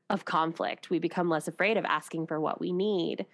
of 0.09 0.23
conflict. 0.23 0.89
We 0.89 0.99
become 0.99 1.29
less 1.29 1.47
afraid 1.49 1.75
of 1.75 1.83
asking 1.85 2.27
for 2.27 2.39
what 2.39 2.61
we 2.61 2.71
need 2.71 3.25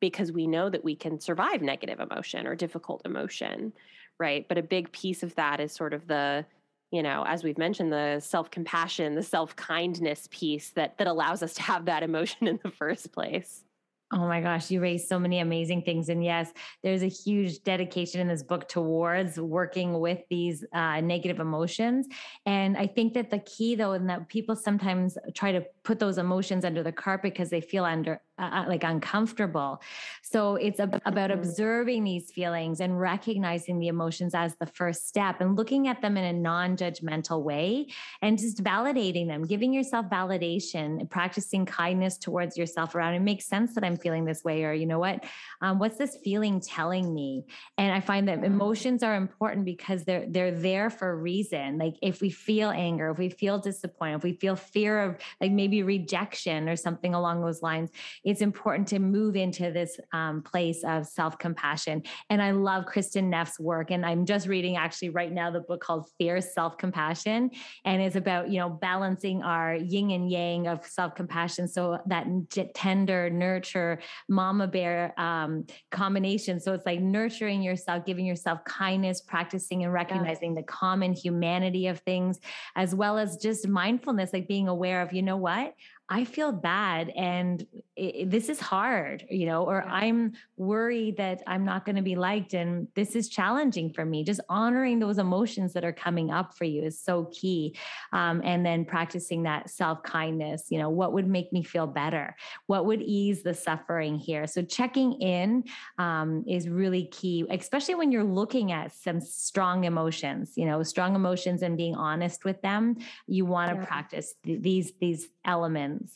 because 0.00 0.30
we 0.30 0.46
know 0.46 0.70
that 0.70 0.84
we 0.84 0.94
can 0.94 1.18
survive 1.18 1.60
negative 1.60 1.98
emotion 1.98 2.46
or 2.46 2.54
difficult 2.54 3.02
emotion, 3.04 3.72
right? 4.20 4.46
But 4.48 4.58
a 4.58 4.62
big 4.62 4.92
piece 4.92 5.24
of 5.24 5.34
that 5.34 5.58
is 5.58 5.72
sort 5.72 5.92
of 5.92 6.06
the 6.06 6.44
you 6.90 7.02
know 7.02 7.24
as 7.26 7.42
we've 7.42 7.58
mentioned 7.58 7.92
the 7.92 8.20
self-compassion 8.20 9.14
the 9.14 9.22
self-kindness 9.22 10.28
piece 10.30 10.70
that 10.70 10.96
that 10.98 11.06
allows 11.06 11.42
us 11.42 11.54
to 11.54 11.62
have 11.62 11.84
that 11.86 12.02
emotion 12.02 12.46
in 12.46 12.58
the 12.62 12.70
first 12.70 13.12
place 13.12 13.64
Oh 14.12 14.28
my 14.28 14.40
gosh, 14.40 14.70
you 14.70 14.80
raised 14.80 15.08
so 15.08 15.18
many 15.18 15.40
amazing 15.40 15.82
things. 15.82 16.10
And 16.10 16.22
yes, 16.22 16.52
there's 16.84 17.02
a 17.02 17.08
huge 17.08 17.64
dedication 17.64 18.20
in 18.20 18.28
this 18.28 18.44
book 18.44 18.68
towards 18.68 19.40
working 19.40 19.98
with 19.98 20.20
these 20.30 20.64
uh, 20.72 21.00
negative 21.00 21.40
emotions. 21.40 22.06
And 22.46 22.76
I 22.76 22.86
think 22.86 23.14
that 23.14 23.30
the 23.30 23.40
key, 23.40 23.74
though, 23.74 23.94
in 23.94 24.06
that 24.06 24.28
people 24.28 24.54
sometimes 24.54 25.18
try 25.34 25.50
to 25.50 25.66
put 25.86 26.00
those 26.00 26.18
emotions 26.18 26.64
under 26.64 26.82
the 26.82 26.92
carpet 26.92 27.32
because 27.32 27.48
they 27.48 27.60
feel 27.60 27.84
under 27.84 28.20
uh, 28.38 28.50
uh, 28.52 28.64
like 28.68 28.84
uncomfortable. 28.84 29.80
So 30.22 30.56
it's 30.56 30.80
ab- 30.80 31.00
about 31.06 31.30
mm-hmm. 31.30 31.38
observing 31.38 32.04
these 32.04 32.30
feelings 32.30 32.80
and 32.80 33.00
recognizing 33.00 33.78
the 33.78 33.88
emotions 33.88 34.34
as 34.34 34.56
the 34.56 34.66
first 34.66 35.08
step 35.08 35.40
and 35.40 35.56
looking 35.56 35.88
at 35.88 36.02
them 36.02 36.16
in 36.16 36.24
a 36.24 36.32
non 36.32 36.76
judgmental 36.76 37.42
way 37.42 37.86
and 38.20 38.36
just 38.36 38.62
validating 38.62 39.28
them, 39.28 39.46
giving 39.46 39.72
yourself 39.72 40.06
validation, 40.06 41.08
practicing 41.08 41.64
kindness 41.64 42.18
towards 42.18 42.58
yourself 42.58 42.94
around 42.94 43.14
it 43.14 43.20
makes 43.20 43.46
sense 43.46 43.74
that 43.74 43.84
I'm 43.84 43.96
feeling 43.96 44.24
this 44.24 44.42
way, 44.44 44.64
or 44.64 44.72
you 44.72 44.86
know 44.86 44.98
what, 44.98 45.24
um, 45.62 45.78
what's 45.78 45.96
this 45.96 46.18
feeling 46.22 46.60
telling 46.60 47.14
me? 47.14 47.44
And 47.78 47.92
I 47.92 48.00
find 48.00 48.28
that 48.28 48.44
emotions 48.44 49.02
are 49.02 49.14
important 49.14 49.64
because 49.64 50.04
they're 50.04 50.26
they're 50.28 50.52
there 50.52 50.90
for 50.90 51.10
a 51.10 51.16
reason. 51.16 51.78
Like 51.78 51.94
if 52.02 52.20
we 52.20 52.30
feel 52.30 52.70
anger, 52.70 53.10
if 53.10 53.18
we 53.18 53.30
feel 53.30 53.58
disappointed, 53.58 54.16
if 54.16 54.24
we 54.24 54.32
feel 54.32 54.56
fear 54.56 55.00
of 55.00 55.16
like 55.40 55.52
maybe 55.52 55.75
rejection 55.82 56.68
or 56.68 56.76
something 56.76 57.14
along 57.14 57.42
those 57.42 57.62
lines 57.62 57.90
it's 58.24 58.40
important 58.40 58.88
to 58.88 58.98
move 58.98 59.36
into 59.36 59.70
this 59.70 59.98
um, 60.12 60.42
place 60.42 60.82
of 60.84 61.06
self 61.06 61.38
compassion. 61.38 62.02
And 62.30 62.42
I 62.42 62.50
love 62.52 62.84
Kristin 62.86 63.24
Neff's 63.24 63.58
work. 63.58 63.90
And 63.90 64.04
I'm 64.04 64.26
just 64.26 64.46
reading 64.46 64.76
actually 64.76 65.10
right 65.10 65.32
now 65.32 65.50
the 65.50 65.60
book 65.60 65.80
called 65.80 66.08
Fierce 66.18 66.54
Self 66.54 66.78
Compassion. 66.78 67.50
And 67.84 68.02
it's 68.02 68.16
about, 68.16 68.50
you 68.50 68.58
know, 68.58 68.68
balancing 68.68 69.42
our 69.42 69.76
yin 69.76 70.10
and 70.10 70.30
yang 70.30 70.66
of 70.66 70.84
self 70.86 71.14
compassion. 71.14 71.68
So 71.68 71.98
that 72.06 72.26
tender, 72.74 73.30
nurture, 73.30 74.00
mama 74.28 74.66
bear 74.66 75.18
um, 75.18 75.64
combination. 75.90 76.60
So 76.60 76.72
it's 76.72 76.86
like 76.86 77.00
nurturing 77.00 77.62
yourself, 77.62 78.04
giving 78.04 78.26
yourself 78.26 78.64
kindness, 78.64 79.20
practicing 79.20 79.84
and 79.84 79.92
recognizing 79.92 80.54
yeah. 80.54 80.60
the 80.60 80.66
common 80.66 81.12
humanity 81.12 81.86
of 81.86 82.00
things, 82.00 82.38
as 82.74 82.94
well 82.94 83.18
as 83.18 83.36
just 83.36 83.68
mindfulness, 83.68 84.32
like 84.32 84.48
being 84.48 84.68
aware 84.68 85.02
of, 85.02 85.12
you 85.12 85.22
know 85.22 85.36
what? 85.66 85.74
I 86.08 86.24
feel 86.24 86.52
bad 86.52 87.10
and 87.10 87.66
it, 87.96 88.30
this 88.30 88.48
is 88.48 88.60
hard, 88.60 89.24
you 89.30 89.46
know, 89.46 89.64
or 89.64 89.82
yeah. 89.84 89.92
I'm 89.92 90.34
worried 90.56 91.16
that 91.16 91.42
I'm 91.46 91.64
not 91.64 91.84
going 91.86 91.96
to 91.96 92.02
be 92.02 92.14
liked 92.14 92.52
and 92.54 92.88
this 92.94 93.16
is 93.16 93.28
challenging 93.28 93.92
for 93.92 94.04
me. 94.04 94.22
Just 94.22 94.40
honoring 94.48 94.98
those 94.98 95.18
emotions 95.18 95.72
that 95.72 95.84
are 95.84 95.92
coming 95.92 96.30
up 96.30 96.56
for 96.56 96.64
you 96.64 96.82
is 96.82 97.00
so 97.00 97.30
key. 97.32 97.76
Um, 98.12 98.42
and 98.44 98.64
then 98.64 98.84
practicing 98.84 99.44
that 99.44 99.70
self 99.70 100.02
kindness, 100.02 100.66
you 100.70 100.78
know, 100.78 100.90
what 100.90 101.14
would 101.14 101.26
make 101.26 101.52
me 101.52 101.62
feel 101.62 101.86
better? 101.86 102.36
What 102.66 102.84
would 102.84 103.00
ease 103.00 103.42
the 103.42 103.54
suffering 103.54 104.18
here? 104.18 104.46
So 104.46 104.62
checking 104.62 105.14
in 105.14 105.64
um, 105.98 106.44
is 106.46 106.68
really 106.68 107.06
key, 107.06 107.46
especially 107.50 107.94
when 107.94 108.12
you're 108.12 108.24
looking 108.24 108.72
at 108.72 108.92
some 108.92 109.20
strong 109.20 109.84
emotions, 109.84 110.52
you 110.56 110.66
know, 110.66 110.82
strong 110.82 111.14
emotions 111.14 111.62
and 111.62 111.76
being 111.76 111.94
honest 111.94 112.44
with 112.44 112.60
them. 112.60 112.96
You 113.26 113.46
want 113.46 113.70
to 113.70 113.76
yeah. 113.76 113.86
practice 113.86 114.34
th- 114.44 114.60
these, 114.60 114.92
these 115.00 115.28
elements. 115.46 116.12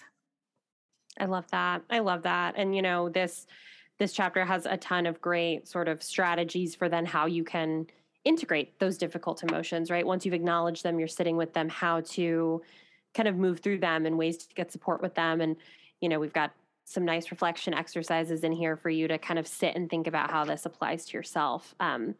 I 1.19 1.27
love 1.27 1.51
that. 1.51 1.83
I 1.91 1.99
love 1.99 2.23
that. 2.23 2.55
And 2.57 2.75
you 2.75 2.83
know, 2.83 3.09
this 3.09 3.47
this 3.99 4.13
chapter 4.13 4.45
has 4.45 4.67
a 4.67 4.77
ton 4.79 5.07
of 5.07 5.21
great 5.21 5.69
sort 5.69 5.87
of 5.87 6.03
strategies 6.03 6.75
for 6.75 6.89
then 6.89 7.05
how 7.05 7.27
you 7.27 7.45
can 7.45 7.87
integrate 8.25 8.79
those 8.79 8.97
difficult 8.99 9.43
emotions, 9.43 9.91
right? 9.91 10.07
Once 10.07 10.25
you've 10.25 10.35
acknowledged 10.35 10.83
them, 10.83 10.99
you're 10.99 11.09
sitting 11.09 11.37
with 11.37 11.53
them, 11.53 11.69
how 11.69 12.01
to 12.01 12.63
kind 13.15 13.29
of 13.29 13.37
move 13.37 13.61
through 13.61 13.79
them 13.79 14.07
and 14.07 14.17
ways 14.17 14.39
to 14.39 14.55
get 14.55 14.73
support 14.73 15.03
with 15.03 15.15
them. 15.15 15.41
And, 15.41 15.57
you 16.01 16.09
know, 16.09 16.19
we've 16.19 16.33
got 16.33 16.53
some 16.85 17.05
nice 17.05 17.31
reflection 17.31 17.75
exercises 17.75 18.43
in 18.43 18.53
here 18.53 18.77
for 18.77 18.91
you 18.91 19.07
to 19.07 19.19
kind 19.19 19.39
of 19.39 19.47
sit 19.47 19.77
and 19.77 19.89
think 19.89 20.07
about 20.07 20.31
how 20.31 20.45
this 20.45 20.67
applies 20.67 21.05
to 21.07 21.17
yourself. 21.17 21.75
Um, 21.79 22.15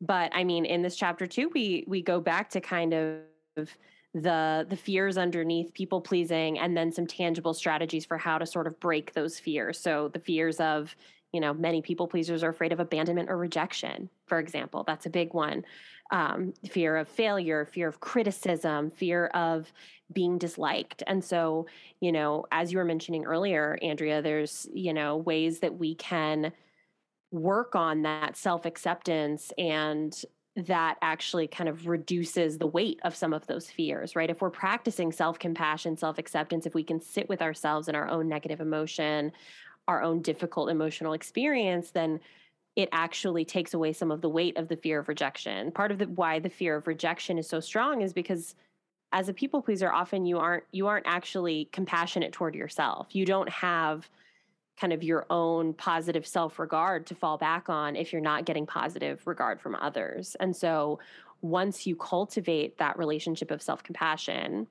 but 0.00 0.30
I 0.34 0.44
mean, 0.44 0.64
in 0.64 0.82
this 0.82 0.96
chapter 0.96 1.26
too, 1.26 1.50
we 1.54 1.84
we 1.86 2.02
go 2.02 2.20
back 2.20 2.50
to 2.50 2.60
kind 2.60 2.92
of 2.92 3.70
the 4.14 4.64
the 4.68 4.76
fears 4.76 5.18
underneath 5.18 5.74
people 5.74 6.00
pleasing 6.00 6.58
and 6.58 6.76
then 6.76 6.92
some 6.92 7.06
tangible 7.06 7.52
strategies 7.52 8.06
for 8.06 8.16
how 8.16 8.38
to 8.38 8.46
sort 8.46 8.66
of 8.66 8.78
break 8.78 9.12
those 9.12 9.38
fears. 9.38 9.78
So 9.78 10.08
the 10.08 10.20
fears 10.20 10.60
of 10.60 10.94
you 11.32 11.40
know 11.40 11.52
many 11.52 11.82
people 11.82 12.06
pleasers 12.06 12.44
are 12.44 12.50
afraid 12.50 12.72
of 12.72 12.78
abandonment 12.78 13.28
or 13.28 13.36
rejection 13.36 14.08
for 14.26 14.38
example. 14.38 14.84
That's 14.86 15.06
a 15.06 15.10
big 15.10 15.34
one. 15.34 15.64
Um, 16.12 16.54
fear 16.68 16.96
of 16.96 17.08
failure 17.08 17.64
fear 17.64 17.88
of 17.88 17.98
criticism 17.98 18.90
fear 18.90 19.26
of 19.26 19.72
being 20.12 20.38
disliked. 20.38 21.02
And 21.08 21.24
so 21.24 21.66
you 22.00 22.12
know 22.12 22.46
as 22.52 22.70
you 22.70 22.78
were 22.78 22.84
mentioning 22.84 23.24
earlier 23.24 23.78
andrea 23.82 24.22
there's 24.22 24.68
you 24.72 24.92
know 24.92 25.16
ways 25.16 25.58
that 25.60 25.76
we 25.76 25.96
can 25.96 26.52
work 27.32 27.74
on 27.74 28.02
that 28.02 28.36
self 28.36 28.64
acceptance 28.64 29.52
and 29.58 30.24
that 30.56 30.98
actually 31.02 31.48
kind 31.48 31.68
of 31.68 31.88
reduces 31.88 32.58
the 32.58 32.66
weight 32.66 33.00
of 33.02 33.16
some 33.16 33.32
of 33.32 33.46
those 33.46 33.68
fears, 33.68 34.14
right? 34.14 34.30
If 34.30 34.40
we're 34.40 34.50
practicing 34.50 35.10
self 35.10 35.38
compassion, 35.38 35.96
self 35.96 36.18
acceptance, 36.18 36.64
if 36.66 36.74
we 36.74 36.84
can 36.84 37.00
sit 37.00 37.28
with 37.28 37.42
ourselves 37.42 37.88
and 37.88 37.96
our 37.96 38.08
own 38.08 38.28
negative 38.28 38.60
emotion, 38.60 39.32
our 39.88 40.02
own 40.02 40.22
difficult 40.22 40.70
emotional 40.70 41.12
experience, 41.12 41.90
then 41.90 42.20
it 42.76 42.88
actually 42.92 43.44
takes 43.44 43.74
away 43.74 43.92
some 43.92 44.10
of 44.10 44.20
the 44.20 44.28
weight 44.28 44.56
of 44.56 44.68
the 44.68 44.76
fear 44.76 45.00
of 45.00 45.08
rejection. 45.08 45.72
Part 45.72 45.90
of 45.90 45.98
the 45.98 46.06
why 46.06 46.38
the 46.38 46.48
fear 46.48 46.76
of 46.76 46.86
rejection 46.86 47.38
is 47.38 47.48
so 47.48 47.60
strong 47.60 48.02
is 48.02 48.12
because 48.12 48.54
as 49.12 49.28
a 49.28 49.34
people 49.34 49.62
pleaser 49.62 49.92
often 49.92 50.26
you 50.26 50.38
aren't 50.38 50.64
you 50.72 50.86
aren't 50.86 51.06
actually 51.06 51.68
compassionate 51.72 52.32
toward 52.32 52.54
yourself. 52.54 53.08
You 53.14 53.26
don't 53.26 53.48
have 53.48 54.08
kind 54.80 54.92
of 54.92 55.02
your 55.02 55.26
own 55.30 55.72
positive 55.74 56.26
self 56.26 56.58
regard 56.58 57.06
to 57.06 57.14
fall 57.14 57.38
back 57.38 57.68
on 57.68 57.96
if 57.96 58.12
you're 58.12 58.22
not 58.22 58.44
getting 58.44 58.66
positive 58.66 59.26
regard 59.26 59.60
from 59.60 59.74
others. 59.76 60.36
And 60.40 60.56
so 60.56 60.98
once 61.42 61.86
you 61.86 61.94
cultivate 61.94 62.78
that 62.78 62.98
relationship 62.98 63.50
of 63.50 63.62
self 63.62 63.82
compassion, 63.82 64.66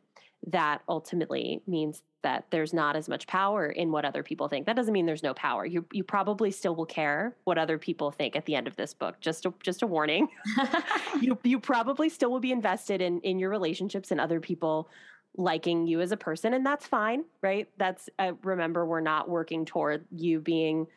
that 0.47 0.81
ultimately 0.89 1.61
means 1.67 2.01
that 2.23 2.45
there's 2.49 2.73
not 2.73 2.95
as 2.95 3.07
much 3.07 3.27
power 3.27 3.67
in 3.67 3.91
what 3.91 4.05
other 4.05 4.23
people 4.23 4.47
think. 4.47 4.65
That 4.65 4.75
doesn't 4.75 4.93
mean 4.93 5.05
there's 5.05 5.23
no 5.23 5.33
power. 5.33 5.65
You 5.65 5.85
you 5.91 6.03
probably 6.03 6.51
still 6.51 6.75
will 6.75 6.85
care 6.85 7.35
what 7.43 7.57
other 7.57 7.77
people 7.77 8.11
think 8.11 8.35
at 8.35 8.45
the 8.45 8.55
end 8.55 8.67
of 8.67 8.75
this 8.75 8.93
book. 8.93 9.19
Just 9.21 9.45
a, 9.45 9.53
just 9.61 9.83
a 9.83 9.87
warning. 9.87 10.27
you 11.21 11.37
you 11.43 11.59
probably 11.59 12.09
still 12.09 12.31
will 12.31 12.39
be 12.39 12.51
invested 12.51 13.01
in 13.01 13.19
in 13.21 13.39
your 13.39 13.49
relationships 13.49 14.11
and 14.11 14.19
other 14.19 14.39
people 14.39 14.89
liking 15.35 15.87
you 15.87 16.01
as 16.01 16.11
a 16.11 16.17
person 16.17 16.53
and 16.53 16.65
that's 16.65 16.85
fine 16.85 17.23
right? 17.41 17.67
That's 17.77 18.09
uh, 18.19 18.33
remember 18.43 18.85
we're 18.85 19.01
not 19.01 19.29
working 19.29 19.65
toward 19.65 20.05
you 20.11 20.39
being 20.39 20.87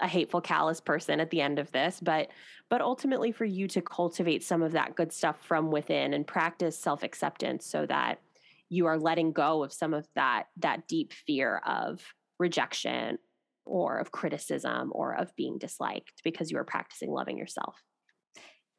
a 0.00 0.08
hateful 0.08 0.40
callous 0.40 0.80
person 0.80 1.20
at 1.20 1.30
the 1.30 1.40
end 1.40 1.58
of 1.58 1.70
this 1.72 2.00
but 2.00 2.28
but 2.68 2.80
ultimately 2.80 3.30
for 3.32 3.44
you 3.44 3.68
to 3.68 3.82
cultivate 3.82 4.42
some 4.42 4.62
of 4.62 4.72
that 4.72 4.94
good 4.94 5.12
stuff 5.12 5.36
from 5.42 5.70
within 5.70 6.14
and 6.14 6.26
practice 6.26 6.78
self-acceptance 6.78 7.66
so 7.66 7.86
that 7.86 8.20
you 8.68 8.86
are 8.86 8.98
letting 8.98 9.32
go 9.32 9.62
of 9.62 9.72
some 9.72 9.94
of 9.94 10.06
that 10.14 10.44
that 10.56 10.88
deep 10.88 11.12
fear 11.12 11.58
of 11.66 12.02
rejection 12.38 13.18
or 13.64 13.98
of 13.98 14.10
criticism 14.10 14.90
or 14.94 15.14
of 15.14 15.34
being 15.36 15.58
disliked 15.58 16.20
because 16.24 16.50
you 16.50 16.58
are 16.58 16.64
practicing 16.64 17.10
loving 17.10 17.38
yourself 17.38 17.76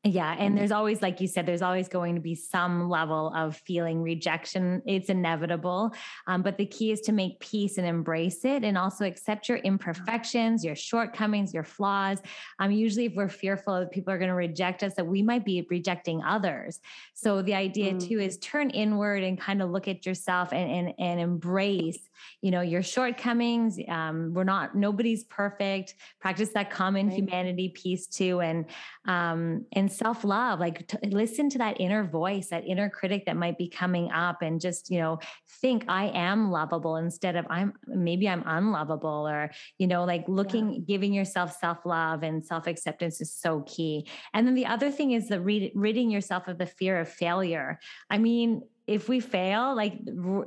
yeah. 0.06 0.36
And 0.38 0.58
there's 0.58 0.74
always, 0.74 1.02
like 1.02 1.22
you 1.22 1.28
said, 1.28 1.46
there's 1.46 1.62
always 1.62 1.88
going 1.88 2.16
to 2.16 2.22
be 2.22 2.36
some 2.36 2.90
level 2.90 3.32
of 3.34 3.56
feeling 3.56 4.02
rejection. 4.02 4.82
It's 4.86 5.08
inevitable. 5.08 5.94
Um, 6.28 6.42
but 6.42 6.58
the 6.58 6.66
key 6.66 6.92
is 6.92 7.00
to 7.02 7.14
make 7.14 7.40
peace 7.40 7.78
and 7.78 7.88
embrace 7.88 8.44
it 8.44 8.66
and 8.66 8.78
also 8.78 9.06
accept 9.06 9.48
your 9.48 9.60
imperfections, 9.60 10.66
your 10.66 10.76
shortcomings, 10.76 11.54
your 11.54 11.64
flaws. 11.64 12.20
Um, 12.60 12.72
usually, 12.72 13.06
if 13.06 13.14
we're 13.16 13.30
fearful 13.30 13.80
that 13.80 13.92
people 13.92 14.12
are 14.14 14.18
going 14.18 14.28
to 14.28 14.36
reject 14.36 14.84
us, 14.84 14.94
that 14.96 15.08
we 15.08 15.22
might 15.22 15.46
be 15.46 15.66
rejecting 15.70 16.22
others. 16.22 16.82
So 17.14 17.42
the 17.42 17.54
idea 17.54 17.94
mm. 17.94 18.06
too 18.06 18.20
is 18.20 18.38
turn 18.40 18.72
inward 18.72 19.24
and 19.24 19.40
kind 19.40 19.62
of 19.62 19.70
look 19.70 19.88
at 19.88 20.06
yourself 20.06 20.52
and, 20.52 20.70
and, 20.70 20.94
and 21.00 21.22
embrace, 21.22 22.10
you 22.42 22.52
know, 22.52 22.60
your 22.60 22.84
shortcomings. 22.84 23.80
Um, 23.88 24.34
we're 24.34 24.44
not, 24.44 24.76
nobody's 24.76 25.24
perfect. 25.24 25.96
Practice 26.20 26.50
that 26.56 26.72
common 26.72 27.08
right. 27.08 27.16
humanity 27.16 27.70
piece 27.70 28.08
too. 28.08 28.42
And, 28.42 28.66
um, 29.06 29.66
and 29.72 29.93
self 29.94 30.24
love, 30.24 30.60
like 30.60 30.88
to 30.88 31.00
listen 31.04 31.50
to 31.50 31.58
that 31.60 31.80
inner 31.80 32.04
voice, 32.04 32.48
that 32.50 32.66
inner 32.68 32.90
critic 32.90 33.26
that 33.26 33.38
might 33.38 33.58
be 33.58 33.70
coming 33.70 34.12
up, 34.12 34.42
and 34.42 34.60
just, 34.60 34.90
you 34.90 35.00
know, 35.00 35.20
think 35.62 35.86
I 35.88 36.06
am 36.14 36.52
lovable 36.52 36.98
instead 36.98 37.36
of 37.36 37.46
I'm 37.50 37.74
maybe 37.88 38.28
I'm 38.28 38.44
unlovable, 38.46 39.28
or, 39.28 39.52
you 39.78 39.88
know, 39.88 40.04
like 40.06 40.26
looking, 40.28 40.74
yeah. 40.74 40.80
giving 40.88 41.14
yourself 41.14 41.58
self 41.60 41.86
love 41.86 42.24
and 42.24 42.44
self 42.46 42.68
acceptance 42.68 43.22
is 43.22 43.34
so 43.34 43.62
key. 43.62 44.08
And 44.34 44.48
then 44.48 44.56
the 44.56 44.66
other 44.66 44.92
thing 44.92 45.12
is 45.12 45.28
the 45.28 45.42
rid- 45.42 45.72
ridding 45.76 46.10
yourself 46.10 46.48
of 46.48 46.58
the 46.58 46.66
fear 46.66 47.00
of 47.00 47.10
failure. 47.10 47.80
I 48.10 48.18
mean, 48.18 48.62
if 48.86 49.08
we 49.08 49.22
fail, 49.22 49.74
like 49.76 49.94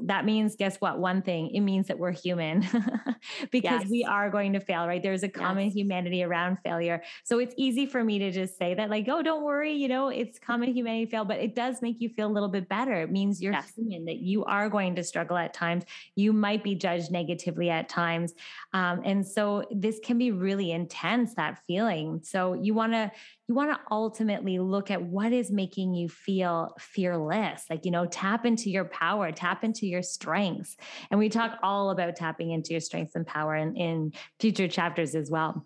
that 0.03 0.27
means, 0.27 0.57
guess 0.57 0.77
what? 0.77 0.99
One 0.99 1.23
thing, 1.23 1.55
it 1.55 1.61
means 1.61 1.87
that 1.87 1.99
we're 1.99 2.13
human 2.13 2.61
because 3.51 3.83
yes. 3.83 3.89
we 3.89 4.05
are 4.05 4.29
going 4.29 4.53
to 4.53 4.61
fail, 4.61 4.87
right? 4.87 5.03
There's 5.03 5.23
a 5.23 5.29
common 5.29 5.65
yes. 5.65 5.75
humanity 5.75 6.23
around 6.23 6.59
failure. 6.63 7.03
So 7.25 7.39
it's 7.39 7.55
easy 7.57 7.87
for 7.87 8.05
me 8.05 8.19
to 8.19 8.31
just 8.31 8.59
say 8.59 8.75
that, 8.75 8.91
like, 8.91 9.09
oh, 9.09 9.23
don't 9.23 9.43
worry, 9.43 9.73
you 9.73 9.89
know, 9.89 10.09
it's 10.09 10.39
common 10.39 10.75
humanity 10.75 11.07
fail, 11.07 11.25
but 11.25 11.39
it 11.39 11.55
does 11.55 11.81
make 11.81 12.01
you 12.01 12.11
feel 12.11 12.29
a 12.29 12.35
little 12.35 12.51
bit 12.51 12.69
better. 12.69 13.01
It 13.01 13.11
means 13.11 13.41
you're 13.41 13.55
yes. 13.55 13.73
human, 13.75 14.05
that 14.05 14.19
you 14.19 14.45
are 14.45 14.69
going 14.69 14.95
to 14.97 15.03
struggle 15.03 15.39
at 15.39 15.55
times. 15.55 15.85
You 16.15 16.35
might 16.35 16.63
be 16.63 16.75
judged 16.75 17.11
negatively 17.11 17.71
at 17.71 17.89
times. 17.89 18.35
Um, 18.75 19.01
and 19.05 19.27
so 19.27 19.65
this 19.71 19.99
can 20.05 20.19
be 20.19 20.31
really 20.31 20.73
intense, 20.73 21.35
that 21.35 21.61
feeling. 21.67 22.21
So 22.23 22.53
you 22.53 22.75
want 22.75 22.93
to, 22.93 23.11
you 23.49 23.55
want 23.55 23.71
to 23.71 23.81
ultimately 23.91 24.59
look 24.59 24.91
at 24.91 25.01
what 25.01 25.33
is 25.33 25.53
making 25.53 25.95
you 25.95 26.09
feel 26.09 26.75
fearless. 26.81 27.65
Like, 27.71 27.85
you 27.85 27.93
know, 27.93 28.05
tap 28.05 28.45
into 28.45 28.71
your 28.71 28.87
power, 28.87 29.31
tap 29.31 29.63
into 29.63 29.87
your 29.87 30.03
strengths. 30.03 30.77
And 31.11 31.19
we 31.21 31.29
talk 31.29 31.59
all 31.63 31.91
about 31.91 32.17
tapping 32.17 32.51
into 32.51 32.73
your 32.73 32.81
strengths 32.81 33.15
and 33.15 33.27
power 33.27 33.55
in, 33.55 33.77
in 33.77 34.13
future 34.41 34.67
chapters 34.67 35.15
as 35.15 35.31
well. 35.31 35.65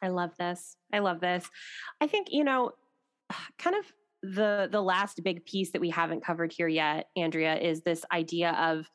I 0.00 0.08
love 0.08 0.30
this. 0.38 0.76
I 0.92 1.00
love 1.00 1.20
this. 1.20 1.48
I 2.00 2.06
think, 2.06 2.28
you 2.30 2.44
know, 2.44 2.70
kind 3.58 3.76
of 3.76 3.84
the 4.22 4.68
the 4.70 4.80
last 4.80 5.22
big 5.22 5.44
piece 5.44 5.72
that 5.72 5.80
we 5.80 5.90
haven't 5.90 6.24
covered 6.24 6.52
here 6.52 6.68
yet, 6.68 7.08
Andrea, 7.16 7.56
is 7.56 7.82
this 7.82 8.04
idea 8.12 8.52
of 8.52 8.88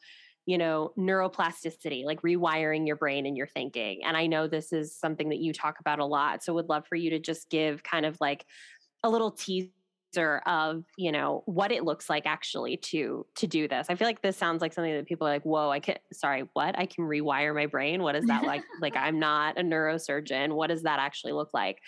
you 0.45 0.57
know, 0.57 0.91
neuroplasticity, 0.97 2.03
like 2.05 2.21
rewiring 2.21 2.85
your 2.85 2.97
brain 2.97 3.25
and 3.25 3.38
your 3.38 3.47
thinking. 3.47 4.01
And 4.03 4.17
I 4.17 4.27
know 4.27 4.47
this 4.47 4.73
is 4.73 4.95
something 4.95 5.29
that 5.29 5.39
you 5.39 5.53
talk 5.53 5.79
about 5.79 6.00
a 6.00 6.05
lot. 6.05 6.43
So 6.43 6.53
would 6.53 6.69
love 6.69 6.85
for 6.85 6.95
you 6.95 7.12
to 7.12 7.19
just 7.19 7.50
give 7.50 7.83
kind 7.83 8.05
of 8.05 8.19
like 8.19 8.45
a 9.03 9.09
little 9.09 9.31
teaser 9.31 9.71
of, 10.45 10.83
you 10.97 11.12
know, 11.12 11.43
what 11.45 11.71
it 11.71 11.85
looks 11.85 12.09
like 12.09 12.25
actually 12.25 12.77
to 12.77 13.25
to 13.35 13.47
do 13.47 13.67
this. 13.67 13.88
I 13.89 13.95
feel 13.95 14.07
like 14.07 14.21
this 14.21 14.38
sounds 14.38 14.62
like 14.62 14.73
something 14.73 14.93
that 14.93 15.07
people 15.07 15.27
are 15.27 15.31
like, 15.31 15.43
whoa, 15.43 15.69
I 15.69 15.79
can 15.79 15.97
sorry, 16.12 16.43
what? 16.53 16.77
I 16.77 16.85
can 16.85 17.05
rewire 17.05 17.55
my 17.55 17.65
brain. 17.65 18.03
What 18.03 18.15
is 18.15 18.25
that 18.25 18.43
like? 18.43 18.63
like 18.81 18.97
I'm 18.97 19.19
not 19.19 19.57
a 19.57 19.63
neurosurgeon. 19.63 20.53
What 20.53 20.67
does 20.67 20.83
that 20.83 21.00
actually 21.00 21.33
look 21.33 21.50
like? 21.53 21.79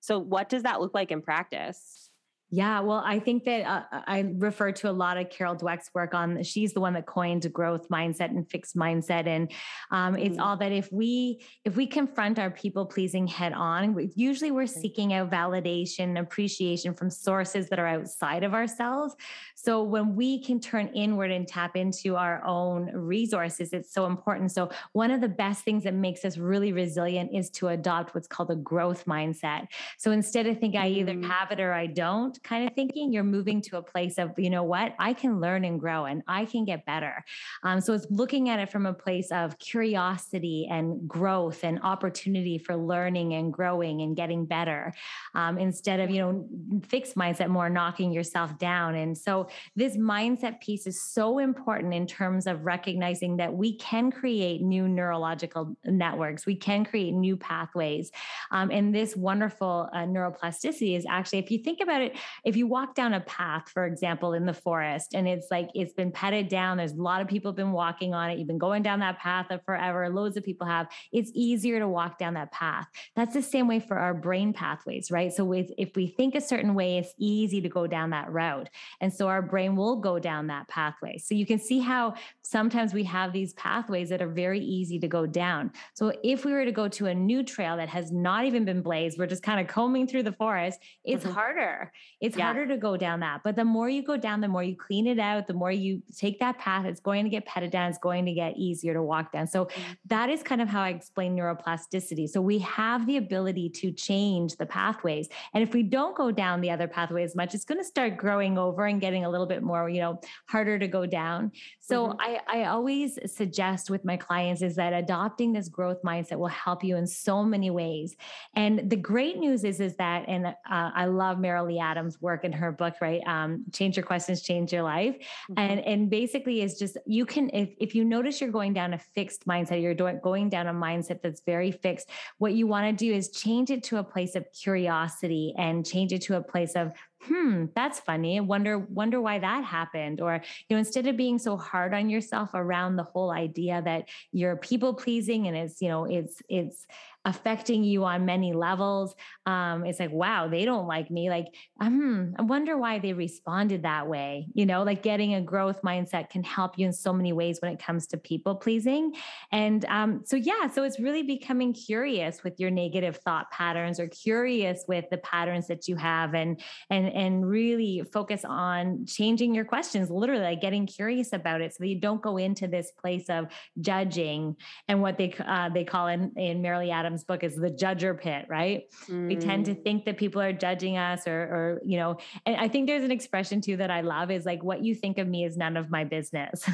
So 0.00 0.18
what 0.18 0.48
does 0.48 0.62
that 0.62 0.80
look 0.80 0.94
like 0.94 1.10
in 1.10 1.20
practice? 1.20 2.09
Yeah, 2.52 2.80
well, 2.80 3.00
I 3.06 3.20
think 3.20 3.44
that 3.44 3.62
uh, 3.64 3.82
I 3.92 4.32
refer 4.36 4.72
to 4.72 4.90
a 4.90 4.92
lot 4.92 5.16
of 5.16 5.30
Carol 5.30 5.54
Dweck's 5.54 5.88
work 5.94 6.14
on. 6.14 6.42
She's 6.42 6.72
the 6.72 6.80
one 6.80 6.94
that 6.94 7.06
coined 7.06 7.50
growth 7.52 7.88
mindset 7.88 8.30
and 8.30 8.48
fixed 8.50 8.74
mindset, 8.74 9.28
and 9.28 9.52
um, 9.92 10.14
mm-hmm. 10.14 10.26
it's 10.26 10.38
all 10.38 10.56
that 10.56 10.72
if 10.72 10.90
we 10.92 11.40
if 11.64 11.76
we 11.76 11.86
confront 11.86 12.40
our 12.40 12.50
people 12.50 12.86
pleasing 12.86 13.28
head 13.28 13.52
on, 13.52 14.10
usually 14.16 14.50
we're 14.50 14.66
seeking 14.66 15.12
out 15.12 15.30
validation, 15.30 16.18
appreciation 16.18 16.92
from 16.92 17.08
sources 17.08 17.68
that 17.68 17.78
are 17.78 17.86
outside 17.86 18.42
of 18.42 18.52
ourselves. 18.52 19.14
So 19.54 19.84
when 19.84 20.16
we 20.16 20.42
can 20.42 20.58
turn 20.58 20.88
inward 20.88 21.30
and 21.30 21.46
tap 21.46 21.76
into 21.76 22.16
our 22.16 22.44
own 22.44 22.90
resources, 22.92 23.72
it's 23.72 23.94
so 23.94 24.06
important. 24.06 24.50
So 24.50 24.70
one 24.92 25.12
of 25.12 25.20
the 25.20 25.28
best 25.28 25.62
things 25.62 25.84
that 25.84 25.94
makes 25.94 26.24
us 26.24 26.36
really 26.36 26.72
resilient 26.72 27.30
is 27.32 27.48
to 27.50 27.68
adopt 27.68 28.12
what's 28.12 28.26
called 28.26 28.50
a 28.50 28.56
growth 28.56 29.04
mindset. 29.04 29.68
So 29.98 30.10
instead 30.10 30.48
of 30.48 30.58
think 30.58 30.74
I 30.74 30.88
either 30.88 31.12
mm-hmm. 31.12 31.30
have 31.30 31.52
it 31.52 31.60
or 31.60 31.72
I 31.72 31.86
don't 31.86 32.39
kind 32.42 32.66
of 32.66 32.74
thinking, 32.74 33.12
you're 33.12 33.24
moving 33.24 33.60
to 33.62 33.78
a 33.78 33.82
place 33.82 34.18
of, 34.18 34.38
you 34.38 34.50
know 34.50 34.62
what, 34.62 34.94
I 34.98 35.12
can 35.12 35.40
learn 35.40 35.64
and 35.64 35.78
grow 35.78 36.06
and 36.06 36.22
I 36.26 36.44
can 36.44 36.64
get 36.64 36.84
better. 36.86 37.24
Um, 37.62 37.80
so 37.80 37.92
it's 37.92 38.06
looking 38.10 38.48
at 38.48 38.60
it 38.60 38.70
from 38.70 38.86
a 38.86 38.94
place 38.94 39.30
of 39.30 39.58
curiosity 39.58 40.68
and 40.70 41.08
growth 41.08 41.64
and 41.64 41.80
opportunity 41.82 42.58
for 42.58 42.76
learning 42.76 43.34
and 43.34 43.52
growing 43.52 44.02
and 44.02 44.16
getting 44.16 44.46
better 44.46 44.92
um, 45.34 45.58
instead 45.58 46.00
of, 46.00 46.10
you 46.10 46.20
know, 46.20 46.80
fixed 46.88 47.16
mindset, 47.16 47.48
more 47.48 47.68
knocking 47.68 48.12
yourself 48.12 48.58
down. 48.58 48.94
And 48.94 49.16
so 49.16 49.48
this 49.76 49.96
mindset 49.96 50.60
piece 50.60 50.86
is 50.86 51.00
so 51.00 51.38
important 51.38 51.94
in 51.94 52.06
terms 52.06 52.46
of 52.46 52.64
recognizing 52.64 53.36
that 53.36 53.52
we 53.52 53.76
can 53.76 54.10
create 54.10 54.62
new 54.62 54.88
neurological 54.88 55.76
networks, 55.84 56.46
we 56.46 56.56
can 56.56 56.84
create 56.84 57.12
new 57.12 57.36
pathways. 57.36 58.10
Um, 58.50 58.70
and 58.70 58.94
this 58.94 59.16
wonderful 59.16 59.88
uh, 59.92 59.98
neuroplasticity 59.98 60.96
is 60.96 61.06
actually, 61.08 61.40
if 61.40 61.50
you 61.50 61.58
think 61.58 61.80
about 61.80 62.00
it, 62.00 62.16
if 62.44 62.56
you 62.56 62.66
walk 62.66 62.94
down 62.94 63.14
a 63.14 63.20
path, 63.20 63.68
for 63.68 63.86
example, 63.86 64.32
in 64.32 64.46
the 64.46 64.54
forest, 64.54 65.14
and 65.14 65.28
it's 65.28 65.48
like 65.50 65.70
it's 65.74 65.92
been 65.92 66.12
petted 66.12 66.48
down, 66.48 66.76
there's 66.76 66.92
a 66.92 67.02
lot 67.02 67.20
of 67.20 67.28
people 67.28 67.50
have 67.50 67.56
been 67.56 67.72
walking 67.72 68.14
on 68.14 68.30
it, 68.30 68.38
you've 68.38 68.48
been 68.48 68.58
going 68.58 68.82
down 68.82 69.00
that 69.00 69.18
path 69.18 69.46
forever, 69.64 70.08
loads 70.08 70.36
of 70.36 70.44
people 70.44 70.66
have, 70.66 70.88
it's 71.12 71.30
easier 71.34 71.78
to 71.78 71.88
walk 71.88 72.18
down 72.18 72.34
that 72.34 72.52
path. 72.52 72.86
That's 73.16 73.34
the 73.34 73.42
same 73.42 73.68
way 73.68 73.80
for 73.80 73.98
our 73.98 74.14
brain 74.14 74.52
pathways, 74.52 75.10
right? 75.10 75.32
So 75.32 75.52
if, 75.52 75.70
if 75.78 75.90
we 75.96 76.06
think 76.06 76.34
a 76.34 76.40
certain 76.40 76.74
way, 76.74 76.98
it's 76.98 77.14
easy 77.18 77.60
to 77.60 77.68
go 77.68 77.86
down 77.86 78.10
that 78.10 78.30
route. 78.30 78.68
And 79.00 79.12
so 79.12 79.28
our 79.28 79.42
brain 79.42 79.76
will 79.76 79.96
go 79.96 80.18
down 80.18 80.46
that 80.48 80.68
pathway. 80.68 81.18
So 81.18 81.34
you 81.34 81.46
can 81.46 81.58
see 81.58 81.78
how 81.78 82.14
sometimes 82.42 82.94
we 82.94 83.04
have 83.04 83.32
these 83.32 83.52
pathways 83.54 84.08
that 84.10 84.22
are 84.22 84.28
very 84.28 84.60
easy 84.60 84.98
to 85.00 85.08
go 85.08 85.26
down. 85.26 85.72
So 85.94 86.12
if 86.22 86.44
we 86.44 86.52
were 86.52 86.64
to 86.64 86.72
go 86.72 86.88
to 86.88 87.06
a 87.06 87.14
new 87.14 87.42
trail 87.42 87.76
that 87.76 87.88
has 87.88 88.12
not 88.12 88.44
even 88.44 88.64
been 88.64 88.82
blazed, 88.82 89.18
we're 89.18 89.26
just 89.26 89.42
kind 89.42 89.60
of 89.60 89.66
combing 89.66 90.06
through 90.06 90.24
the 90.24 90.32
forest, 90.32 90.80
it's 91.04 91.24
mm-hmm. 91.24 91.32
harder. 91.32 91.92
It's 92.20 92.36
yeah. 92.36 92.44
harder 92.44 92.66
to 92.66 92.76
go 92.76 92.96
down 92.96 93.20
that. 93.20 93.40
But 93.42 93.56
the 93.56 93.64
more 93.64 93.88
you 93.88 94.02
go 94.02 94.16
down, 94.16 94.40
the 94.40 94.48
more 94.48 94.62
you 94.62 94.76
clean 94.76 95.06
it 95.06 95.18
out, 95.18 95.46
the 95.46 95.54
more 95.54 95.72
you 95.72 96.02
take 96.16 96.38
that 96.40 96.58
path, 96.58 96.84
it's 96.84 97.00
going 97.00 97.24
to 97.24 97.30
get 97.30 97.46
petted 97.46 97.70
down, 97.70 97.88
it's 97.88 97.98
going 97.98 98.26
to 98.26 98.32
get 98.32 98.56
easier 98.56 98.92
to 98.94 99.02
walk 99.02 99.32
down. 99.32 99.46
So 99.46 99.66
mm-hmm. 99.66 99.92
that 100.06 100.28
is 100.28 100.42
kind 100.42 100.60
of 100.60 100.68
how 100.68 100.82
I 100.82 100.90
explain 100.90 101.36
neuroplasticity. 101.36 102.28
So 102.28 102.40
we 102.40 102.58
have 102.58 103.06
the 103.06 103.16
ability 103.16 103.70
to 103.70 103.90
change 103.92 104.56
the 104.56 104.66
pathways. 104.66 105.28
And 105.54 105.62
if 105.62 105.72
we 105.72 105.82
don't 105.82 106.14
go 106.14 106.30
down 106.30 106.60
the 106.60 106.70
other 106.70 106.88
pathway 106.88 107.22
as 107.22 107.34
much, 107.34 107.54
it's 107.54 107.64
going 107.64 107.78
to 107.78 107.84
start 107.84 108.16
growing 108.16 108.58
over 108.58 108.86
and 108.86 109.00
getting 109.00 109.24
a 109.24 109.30
little 109.30 109.46
bit 109.46 109.62
more, 109.62 109.88
you 109.88 110.00
know, 110.00 110.20
harder 110.46 110.78
to 110.78 110.88
go 110.88 111.06
down. 111.06 111.52
So 111.80 112.08
mm-hmm. 112.08 112.20
I, 112.20 112.40
I 112.46 112.64
always 112.64 113.18
suggest 113.26 113.88
with 113.88 114.04
my 114.04 114.16
clients 114.16 114.62
is 114.62 114.76
that 114.76 114.92
adopting 114.92 115.52
this 115.52 115.68
growth 115.68 116.02
mindset 116.02 116.38
will 116.38 116.48
help 116.48 116.84
you 116.84 116.96
in 116.96 117.06
so 117.06 117.42
many 117.42 117.70
ways. 117.70 118.16
And 118.54 118.90
the 118.90 118.96
great 118.96 119.38
news 119.38 119.64
is, 119.64 119.80
is 119.80 119.96
that, 119.96 120.28
and 120.28 120.46
uh, 120.46 120.54
I 120.68 121.06
love 121.06 121.38
Marilee 121.38 121.80
Adams 121.80 122.09
work 122.20 122.44
in 122.44 122.52
her 122.52 122.72
book, 122.72 122.94
right? 123.00 123.20
Um, 123.26 123.64
change 123.72 123.96
your 123.96 124.06
questions, 124.06 124.42
change 124.42 124.72
your 124.72 124.82
life. 124.82 125.16
Mm-hmm. 125.16 125.54
And 125.58 125.80
and 125.80 126.10
basically 126.10 126.62
is 126.62 126.78
just 126.78 126.96
you 127.06 127.26
can 127.26 127.50
if 127.52 127.70
if 127.78 127.94
you 127.94 128.04
notice 128.04 128.40
you're 128.40 128.50
going 128.50 128.72
down 128.72 128.94
a 128.94 128.98
fixed 128.98 129.46
mindset, 129.46 129.82
you're 129.82 129.94
doing, 129.94 130.20
going 130.22 130.48
down 130.48 130.66
a 130.66 130.72
mindset 130.72 131.22
that's 131.22 131.42
very 131.44 131.72
fixed. 131.72 132.10
What 132.38 132.54
you 132.54 132.66
want 132.66 132.86
to 132.86 133.04
do 133.04 133.12
is 133.12 133.30
change 133.30 133.70
it 133.70 133.82
to 133.84 133.98
a 133.98 134.04
place 134.04 134.34
of 134.34 134.46
curiosity 134.52 135.54
and 135.58 135.84
change 135.84 136.12
it 136.12 136.22
to 136.22 136.36
a 136.36 136.42
place 136.42 136.74
of 136.74 136.92
hmm 137.22 137.66
that's 137.74 138.00
funny 138.00 138.40
wonder 138.40 138.78
wonder 138.78 139.20
why 139.20 139.38
that 139.38 139.62
happened 139.62 140.22
or 140.22 140.40
you 140.68 140.74
know 140.74 140.78
instead 140.78 141.06
of 141.06 141.18
being 141.18 141.38
so 141.38 141.54
hard 141.54 141.92
on 141.92 142.08
yourself 142.08 142.50
around 142.54 142.96
the 142.96 143.02
whole 143.02 143.30
idea 143.30 143.82
that 143.84 144.08
you're 144.32 144.56
people 144.56 144.94
pleasing 144.94 145.46
and 145.46 145.54
it's 145.54 145.82
you 145.82 145.88
know 145.88 146.06
it's 146.06 146.40
it's 146.48 146.86
affecting 147.26 147.84
you 147.84 148.02
on 148.04 148.24
many 148.24 148.54
levels. 148.54 149.14
Um, 149.44 149.84
it's 149.84 150.00
like, 150.00 150.10
wow, 150.10 150.48
they 150.48 150.64
don't 150.64 150.86
like 150.86 151.10
me. 151.10 151.28
Like, 151.28 151.48
hmm, 151.78 152.30
I 152.38 152.40
wonder 152.40 152.78
why 152.78 152.98
they 152.98 153.12
responded 153.12 153.82
that 153.82 154.08
way. 154.08 154.48
You 154.54 154.64
know, 154.64 154.82
like 154.84 155.02
getting 155.02 155.34
a 155.34 155.42
growth 155.42 155.82
mindset 155.82 156.30
can 156.30 156.42
help 156.42 156.78
you 156.78 156.86
in 156.86 156.94
so 156.94 157.12
many 157.12 157.34
ways 157.34 157.58
when 157.60 157.70
it 157.72 157.78
comes 157.78 158.06
to 158.08 158.16
people 158.16 158.54
pleasing. 158.54 159.12
And 159.52 159.84
um, 159.86 160.22
so, 160.24 160.36
yeah, 160.36 160.68
so 160.68 160.82
it's 160.82 160.98
really 160.98 161.22
becoming 161.22 161.74
curious 161.74 162.42
with 162.42 162.58
your 162.58 162.70
negative 162.70 163.18
thought 163.18 163.50
patterns 163.50 164.00
or 164.00 164.08
curious 164.08 164.84
with 164.88 165.04
the 165.10 165.18
patterns 165.18 165.66
that 165.68 165.88
you 165.88 165.96
have 165.96 166.34
and 166.34 166.60
and 166.88 167.09
and 167.10 167.48
really 167.48 168.02
focus 168.12 168.44
on 168.44 169.04
changing 169.06 169.54
your 169.54 169.64
questions, 169.64 170.10
literally 170.10 170.42
like 170.42 170.60
getting 170.60 170.86
curious 170.86 171.32
about 171.32 171.60
it 171.60 171.72
so 171.74 171.78
that 171.80 171.88
you 171.88 172.00
don't 172.00 172.22
go 172.22 172.38
into 172.38 172.66
this 172.66 172.92
place 172.92 173.28
of 173.28 173.46
judging 173.80 174.56
and 174.88 175.02
what 175.02 175.18
they 175.18 175.34
uh, 175.46 175.68
they 175.68 175.84
call 175.84 176.08
in 176.08 176.32
in 176.36 176.62
Marilee 176.62 176.92
Adams 176.92 177.10
Adams' 177.10 177.24
book 177.24 177.42
is 177.42 177.56
the 177.56 177.70
judger 177.70 178.18
pit, 178.18 178.46
right? 178.48 178.84
Mm. 179.08 179.28
We 179.28 179.36
tend 179.36 179.66
to 179.66 179.74
mm. 179.74 179.82
think 179.82 180.04
that 180.04 180.16
people 180.16 180.40
are 180.40 180.52
judging 180.52 180.96
us 180.96 181.26
or, 181.26 181.32
or, 181.32 181.80
you 181.84 181.98
know, 181.98 182.18
and 182.46 182.56
I 182.56 182.68
think 182.68 182.86
there's 182.86 183.02
an 183.02 183.10
expression 183.10 183.60
too 183.60 183.76
that 183.78 183.90
I 183.90 184.02
love 184.02 184.30
is 184.30 184.46
like, 184.46 184.62
what 184.62 184.84
you 184.84 184.94
think 184.94 185.18
of 185.18 185.26
me 185.26 185.44
is 185.44 185.56
none 185.56 185.76
of 185.76 185.90
my 185.90 186.04
business. 186.04 186.64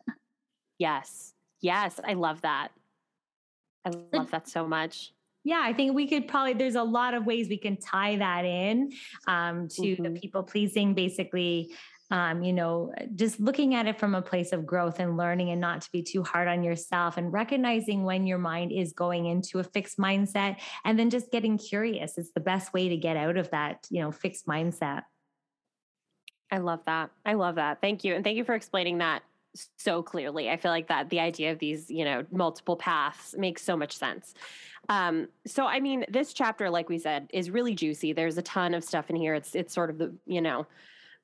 yes. 0.78 1.34
Yes. 1.60 2.00
I 2.04 2.14
love 2.14 2.42
that. 2.42 2.68
I 3.84 3.92
love 4.12 4.30
that 4.30 4.48
so 4.48 4.66
much. 4.66 5.12
Yeah, 5.44 5.60
I 5.62 5.72
think 5.72 5.94
we 5.94 6.06
could 6.06 6.28
probably, 6.28 6.54
there's 6.54 6.76
a 6.76 6.82
lot 6.82 7.14
of 7.14 7.26
ways 7.26 7.48
we 7.48 7.58
can 7.58 7.76
tie 7.76 8.16
that 8.16 8.44
in 8.44 8.92
um, 9.26 9.68
to 9.68 9.82
mm-hmm. 9.82 10.02
the 10.04 10.10
people 10.10 10.44
pleasing, 10.44 10.94
basically 10.94 11.72
um, 12.12 12.42
you 12.42 12.52
know, 12.52 12.92
just 13.14 13.40
looking 13.40 13.74
at 13.74 13.86
it 13.86 13.98
from 13.98 14.14
a 14.14 14.20
place 14.20 14.52
of 14.52 14.66
growth 14.66 15.00
and 15.00 15.16
learning 15.16 15.48
and 15.48 15.62
not 15.62 15.80
to 15.80 15.90
be 15.90 16.02
too 16.02 16.22
hard 16.22 16.46
on 16.46 16.62
yourself 16.62 17.16
and 17.16 17.32
recognizing 17.32 18.04
when 18.04 18.26
your 18.26 18.36
mind 18.36 18.70
is 18.70 18.92
going 18.92 19.24
into 19.24 19.60
a 19.60 19.64
fixed 19.64 19.98
mindset 19.98 20.58
and 20.84 20.98
then 20.98 21.08
just 21.08 21.32
getting 21.32 21.56
curious. 21.56 22.18
It's 22.18 22.30
the 22.32 22.40
best 22.40 22.74
way 22.74 22.90
to 22.90 22.98
get 22.98 23.16
out 23.16 23.38
of 23.38 23.50
that, 23.52 23.86
you 23.88 24.02
know, 24.02 24.12
fixed 24.12 24.46
mindset. 24.46 25.04
I 26.50 26.58
love 26.58 26.80
that. 26.84 27.10
I 27.24 27.32
love 27.32 27.54
that. 27.54 27.80
Thank 27.80 28.04
you. 28.04 28.14
And 28.14 28.22
thank 28.22 28.36
you 28.36 28.44
for 28.44 28.54
explaining 28.54 28.98
that 28.98 29.22
so 29.76 30.02
clearly. 30.02 30.50
I 30.50 30.56
feel 30.56 30.70
like 30.70 30.88
that 30.88 31.10
the 31.10 31.20
idea 31.20 31.52
of 31.52 31.58
these, 31.58 31.90
you 31.90 32.04
know, 32.04 32.24
multiple 32.30 32.76
paths 32.76 33.34
makes 33.36 33.62
so 33.62 33.76
much 33.76 33.96
sense. 33.96 34.34
Um, 34.88 35.28
so 35.46 35.66
I 35.66 35.80
mean, 35.80 36.04
this 36.08 36.32
chapter, 36.32 36.70
like 36.70 36.88
we 36.88 36.98
said, 36.98 37.28
is 37.32 37.50
really 37.50 37.74
juicy. 37.74 38.12
There's 38.12 38.38
a 38.38 38.42
ton 38.42 38.74
of 38.74 38.84
stuff 38.84 39.10
in 39.10 39.16
here. 39.16 39.34
It's 39.34 39.54
it's 39.54 39.74
sort 39.74 39.90
of 39.90 39.98
the, 39.98 40.14
you 40.26 40.40
know, 40.40 40.66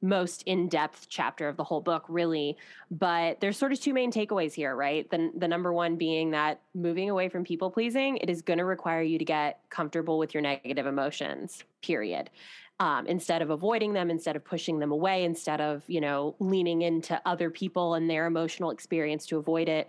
most 0.01 0.43
in-depth 0.45 1.07
chapter 1.09 1.49
of 1.49 1.57
the 1.57 1.65
whole 1.65 1.81
book 1.81 2.05
really. 2.09 2.57
But 2.91 3.41
there's 3.41 3.57
sort 3.57 3.73
of 3.73 3.81
two 3.81 3.93
main 3.93 4.13
takeaways 4.13 4.53
here 4.53 4.75
right? 4.75 5.09
The, 5.11 5.31
the 5.37 5.49
number 5.49 5.73
one 5.73 5.97
being 5.97 6.31
that 6.33 6.61
moving 6.75 7.11
away 7.11 7.29
from 7.29 7.45
people 7.45 7.71
pleasing 7.71 8.19
it 8.19 8.31
is 8.31 8.43
going 8.43 8.59
to 8.59 8.65
require 8.65 9.03
you 9.03 9.19
to 9.19 9.25
get 9.25 9.61
comfortable 9.71 10.19
with 10.19 10.35
your 10.35 10.43
negative 10.43 10.87
emotions 10.87 11.65
period. 11.83 12.31
Um, 12.81 13.09
instead 13.09 13.43
of 13.43 13.51
avoiding 13.51 13.93
them 13.93 14.09
instead 14.09 14.37
of 14.37 14.45
pushing 14.45 14.79
them 14.79 14.93
away 14.93 15.25
instead 15.25 15.61
of 15.61 15.83
you 15.89 16.01
know 16.01 16.37
leaning 16.39 16.83
into 16.83 17.21
other 17.27 17.51
people 17.51 17.95
and 17.95 18.09
their 18.09 18.27
emotional 18.27 18.71
experience 18.71 19.27
to 19.27 19.39
avoid 19.39 19.69
it 19.69 19.89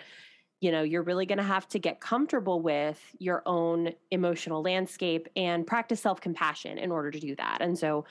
you 0.59 0.71
know 0.71 0.83
you're 0.83 1.03
really 1.03 1.25
going 1.25 1.37
to 1.37 1.43
have 1.43 1.67
to 1.69 1.79
get 1.79 1.99
comfortable 1.99 2.61
with 2.61 2.99
your 3.19 3.43
own 3.45 3.93
emotional 4.11 4.61
landscape 4.61 5.27
and 5.35 5.65
practice 5.65 6.01
self-compassion 6.01 6.77
in 6.77 6.91
order 6.91 7.11
to 7.11 7.19
do 7.19 7.35
that. 7.35 7.59
And 7.61 7.77
so 7.77 8.05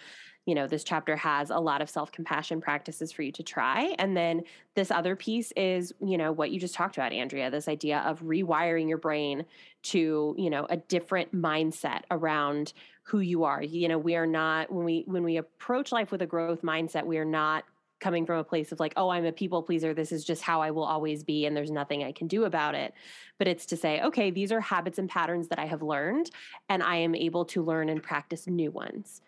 you 0.48 0.54
know, 0.54 0.66
this 0.66 0.82
chapter 0.82 1.14
has 1.14 1.50
a 1.50 1.58
lot 1.58 1.82
of 1.82 1.90
self 1.90 2.10
compassion 2.10 2.58
practices 2.58 3.12
for 3.12 3.20
you 3.20 3.30
to 3.32 3.42
try. 3.42 3.94
And 3.98 4.16
then 4.16 4.44
this 4.74 4.90
other 4.90 5.14
piece 5.14 5.52
is, 5.52 5.92
you 6.00 6.16
know, 6.16 6.32
what 6.32 6.50
you 6.50 6.58
just 6.58 6.72
talked 6.72 6.96
about, 6.96 7.12
Andrea, 7.12 7.50
this 7.50 7.68
idea 7.68 7.98
of 7.98 8.20
rewiring 8.20 8.88
your 8.88 8.96
brain 8.96 9.44
to, 9.82 10.34
you 10.38 10.48
know, 10.48 10.66
a 10.70 10.78
different 10.78 11.34
mindset 11.34 12.04
around 12.10 12.72
who 13.02 13.18
you 13.20 13.44
are. 13.44 13.62
You 13.62 13.88
know, 13.88 13.98
we 13.98 14.16
are 14.16 14.26
not, 14.26 14.72
when 14.72 14.86
we, 14.86 15.04
when 15.06 15.22
we 15.22 15.36
approach 15.36 15.92
life 15.92 16.10
with 16.10 16.22
a 16.22 16.26
growth 16.26 16.62
mindset, 16.62 17.04
we 17.04 17.18
are 17.18 17.26
not 17.26 17.64
coming 18.00 18.24
from 18.24 18.38
a 18.38 18.44
place 18.44 18.72
of 18.72 18.80
like, 18.80 18.94
oh, 18.96 19.10
I'm 19.10 19.26
a 19.26 19.32
people 19.32 19.62
pleaser. 19.62 19.92
This 19.92 20.12
is 20.12 20.24
just 20.24 20.40
how 20.40 20.62
I 20.62 20.70
will 20.70 20.84
always 20.84 21.24
be, 21.24 21.44
and 21.44 21.54
there's 21.54 21.70
nothing 21.70 22.04
I 22.04 22.12
can 22.12 22.26
do 22.26 22.44
about 22.44 22.74
it. 22.74 22.94
But 23.36 23.48
it's 23.48 23.66
to 23.66 23.76
say, 23.76 24.00
okay, 24.00 24.30
these 24.30 24.50
are 24.50 24.62
habits 24.62 24.98
and 24.98 25.10
patterns 25.10 25.48
that 25.48 25.58
I 25.58 25.66
have 25.66 25.82
learned, 25.82 26.30
and 26.70 26.82
I 26.82 26.96
am 26.96 27.14
able 27.14 27.44
to 27.46 27.62
learn 27.62 27.90
and 27.90 28.02
practice 28.02 28.46
new 28.46 28.70
ones 28.70 29.20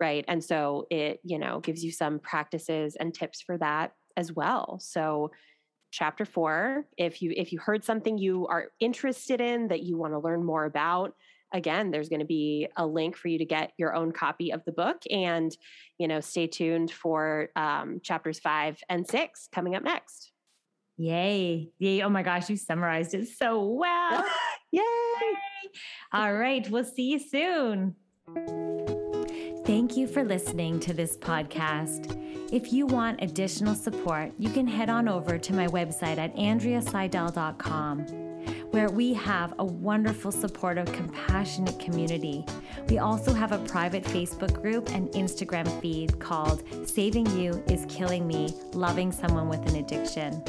right? 0.00 0.24
And 0.28 0.42
so 0.42 0.86
it 0.90 1.20
you 1.24 1.38
know 1.38 1.60
gives 1.60 1.84
you 1.84 1.92
some 1.92 2.18
practices 2.18 2.96
and 2.96 3.14
tips 3.14 3.42
for 3.42 3.58
that 3.58 3.92
as 4.16 4.32
well. 4.32 4.78
So 4.80 5.30
chapter 5.92 6.24
4 6.24 6.84
if 6.98 7.22
you 7.22 7.32
if 7.36 7.52
you 7.52 7.58
heard 7.58 7.84
something 7.84 8.18
you 8.18 8.46
are 8.48 8.66
interested 8.80 9.40
in 9.40 9.68
that 9.68 9.82
you 9.82 9.96
want 9.96 10.12
to 10.12 10.18
learn 10.18 10.44
more 10.44 10.64
about 10.64 11.14
again 11.54 11.90
there's 11.90 12.08
going 12.08 12.20
to 12.20 12.26
be 12.26 12.68
a 12.76 12.86
link 12.86 13.16
for 13.16 13.28
you 13.28 13.38
to 13.38 13.44
get 13.44 13.72
your 13.78 13.94
own 13.94 14.12
copy 14.12 14.52
of 14.52 14.64
the 14.64 14.72
book 14.72 15.00
and 15.10 15.56
you 15.98 16.08
know 16.08 16.20
stay 16.20 16.46
tuned 16.46 16.90
for 16.90 17.48
um, 17.56 18.00
chapters 18.02 18.38
5 18.38 18.82
and 18.88 19.06
6 19.06 19.48
coming 19.52 19.74
up 19.74 19.84
next. 19.84 20.32
Yay 20.98 21.70
yay 21.78 22.02
oh 22.02 22.08
my 22.08 22.22
gosh 22.22 22.50
you 22.50 22.56
summarized 22.56 23.14
it 23.14 23.28
so 23.28 23.64
well. 23.64 24.24
Yay! 24.72 24.82
All 26.12 26.34
right 26.34 26.68
we'll 26.68 26.84
see 26.84 27.10
you 27.12 27.18
soon 27.18 27.94
Thank 29.86 29.98
you 29.98 30.08
for 30.08 30.24
listening 30.24 30.80
to 30.80 30.92
this 30.92 31.16
podcast. 31.16 32.20
If 32.52 32.72
you 32.72 32.86
want 32.86 33.22
additional 33.22 33.76
support, 33.76 34.32
you 34.36 34.50
can 34.50 34.66
head 34.66 34.90
on 34.90 35.08
over 35.08 35.38
to 35.38 35.52
my 35.54 35.68
website 35.68 36.18
at 36.18 36.34
andreaseydel.com, 36.34 38.00
where 38.72 38.88
we 38.88 39.14
have 39.14 39.54
a 39.60 39.64
wonderful, 39.64 40.32
supportive, 40.32 40.92
compassionate 40.92 41.78
community. 41.78 42.44
We 42.88 42.98
also 42.98 43.32
have 43.32 43.52
a 43.52 43.58
private 43.58 44.02
Facebook 44.02 44.60
group 44.60 44.90
and 44.90 45.08
Instagram 45.10 45.80
feed 45.80 46.18
called 46.18 46.64
Saving 46.84 47.26
You 47.38 47.62
is 47.68 47.86
Killing 47.88 48.26
Me 48.26 48.48
Loving 48.72 49.12
Someone 49.12 49.48
with 49.48 49.64
an 49.68 49.76
Addiction. 49.76 50.42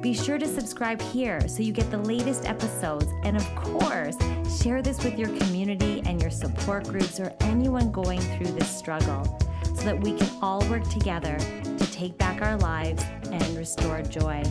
Be 0.00 0.14
sure 0.14 0.38
to 0.38 0.46
subscribe 0.46 1.02
here 1.02 1.48
so 1.48 1.60
you 1.60 1.72
get 1.72 1.90
the 1.90 1.98
latest 1.98 2.44
episodes. 2.44 3.06
And 3.24 3.36
of 3.36 3.54
course, 3.56 4.16
share 4.62 4.80
this 4.80 5.02
with 5.02 5.18
your 5.18 5.28
community 5.38 6.02
and 6.06 6.20
your 6.20 6.30
support 6.30 6.86
groups 6.86 7.18
or 7.18 7.34
anyone 7.40 7.90
going 7.90 8.20
through 8.20 8.52
this 8.52 8.68
struggle 8.68 9.24
so 9.64 9.82
that 9.82 10.00
we 10.00 10.16
can 10.16 10.30
all 10.40 10.60
work 10.70 10.88
together 10.88 11.36
to 11.38 11.92
take 11.92 12.16
back 12.16 12.42
our 12.42 12.56
lives 12.58 13.04
and 13.32 13.56
restore 13.56 14.02
joy. 14.02 14.42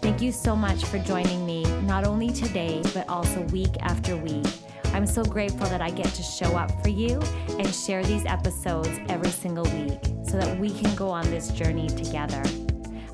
Thank 0.00 0.22
you 0.22 0.30
so 0.30 0.54
much 0.54 0.84
for 0.84 0.98
joining 1.00 1.44
me, 1.44 1.64
not 1.82 2.04
only 2.04 2.30
today, 2.30 2.82
but 2.94 3.08
also 3.08 3.40
week 3.46 3.74
after 3.80 4.16
week. 4.16 4.46
I'm 4.94 5.06
so 5.06 5.24
grateful 5.24 5.66
that 5.68 5.80
I 5.80 5.90
get 5.90 6.06
to 6.06 6.22
show 6.22 6.56
up 6.56 6.70
for 6.82 6.90
you 6.90 7.20
and 7.58 7.74
share 7.74 8.04
these 8.04 8.24
episodes 8.26 8.90
every 9.08 9.30
single 9.30 9.64
week 9.64 10.00
so 10.28 10.36
that 10.36 10.56
we 10.58 10.70
can 10.70 10.94
go 10.94 11.08
on 11.08 11.28
this 11.30 11.48
journey 11.48 11.88
together. 11.88 12.42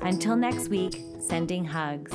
Until 0.01 0.35
next 0.35 0.69
week, 0.69 1.01
sending 1.19 1.65
hugs. 1.65 2.13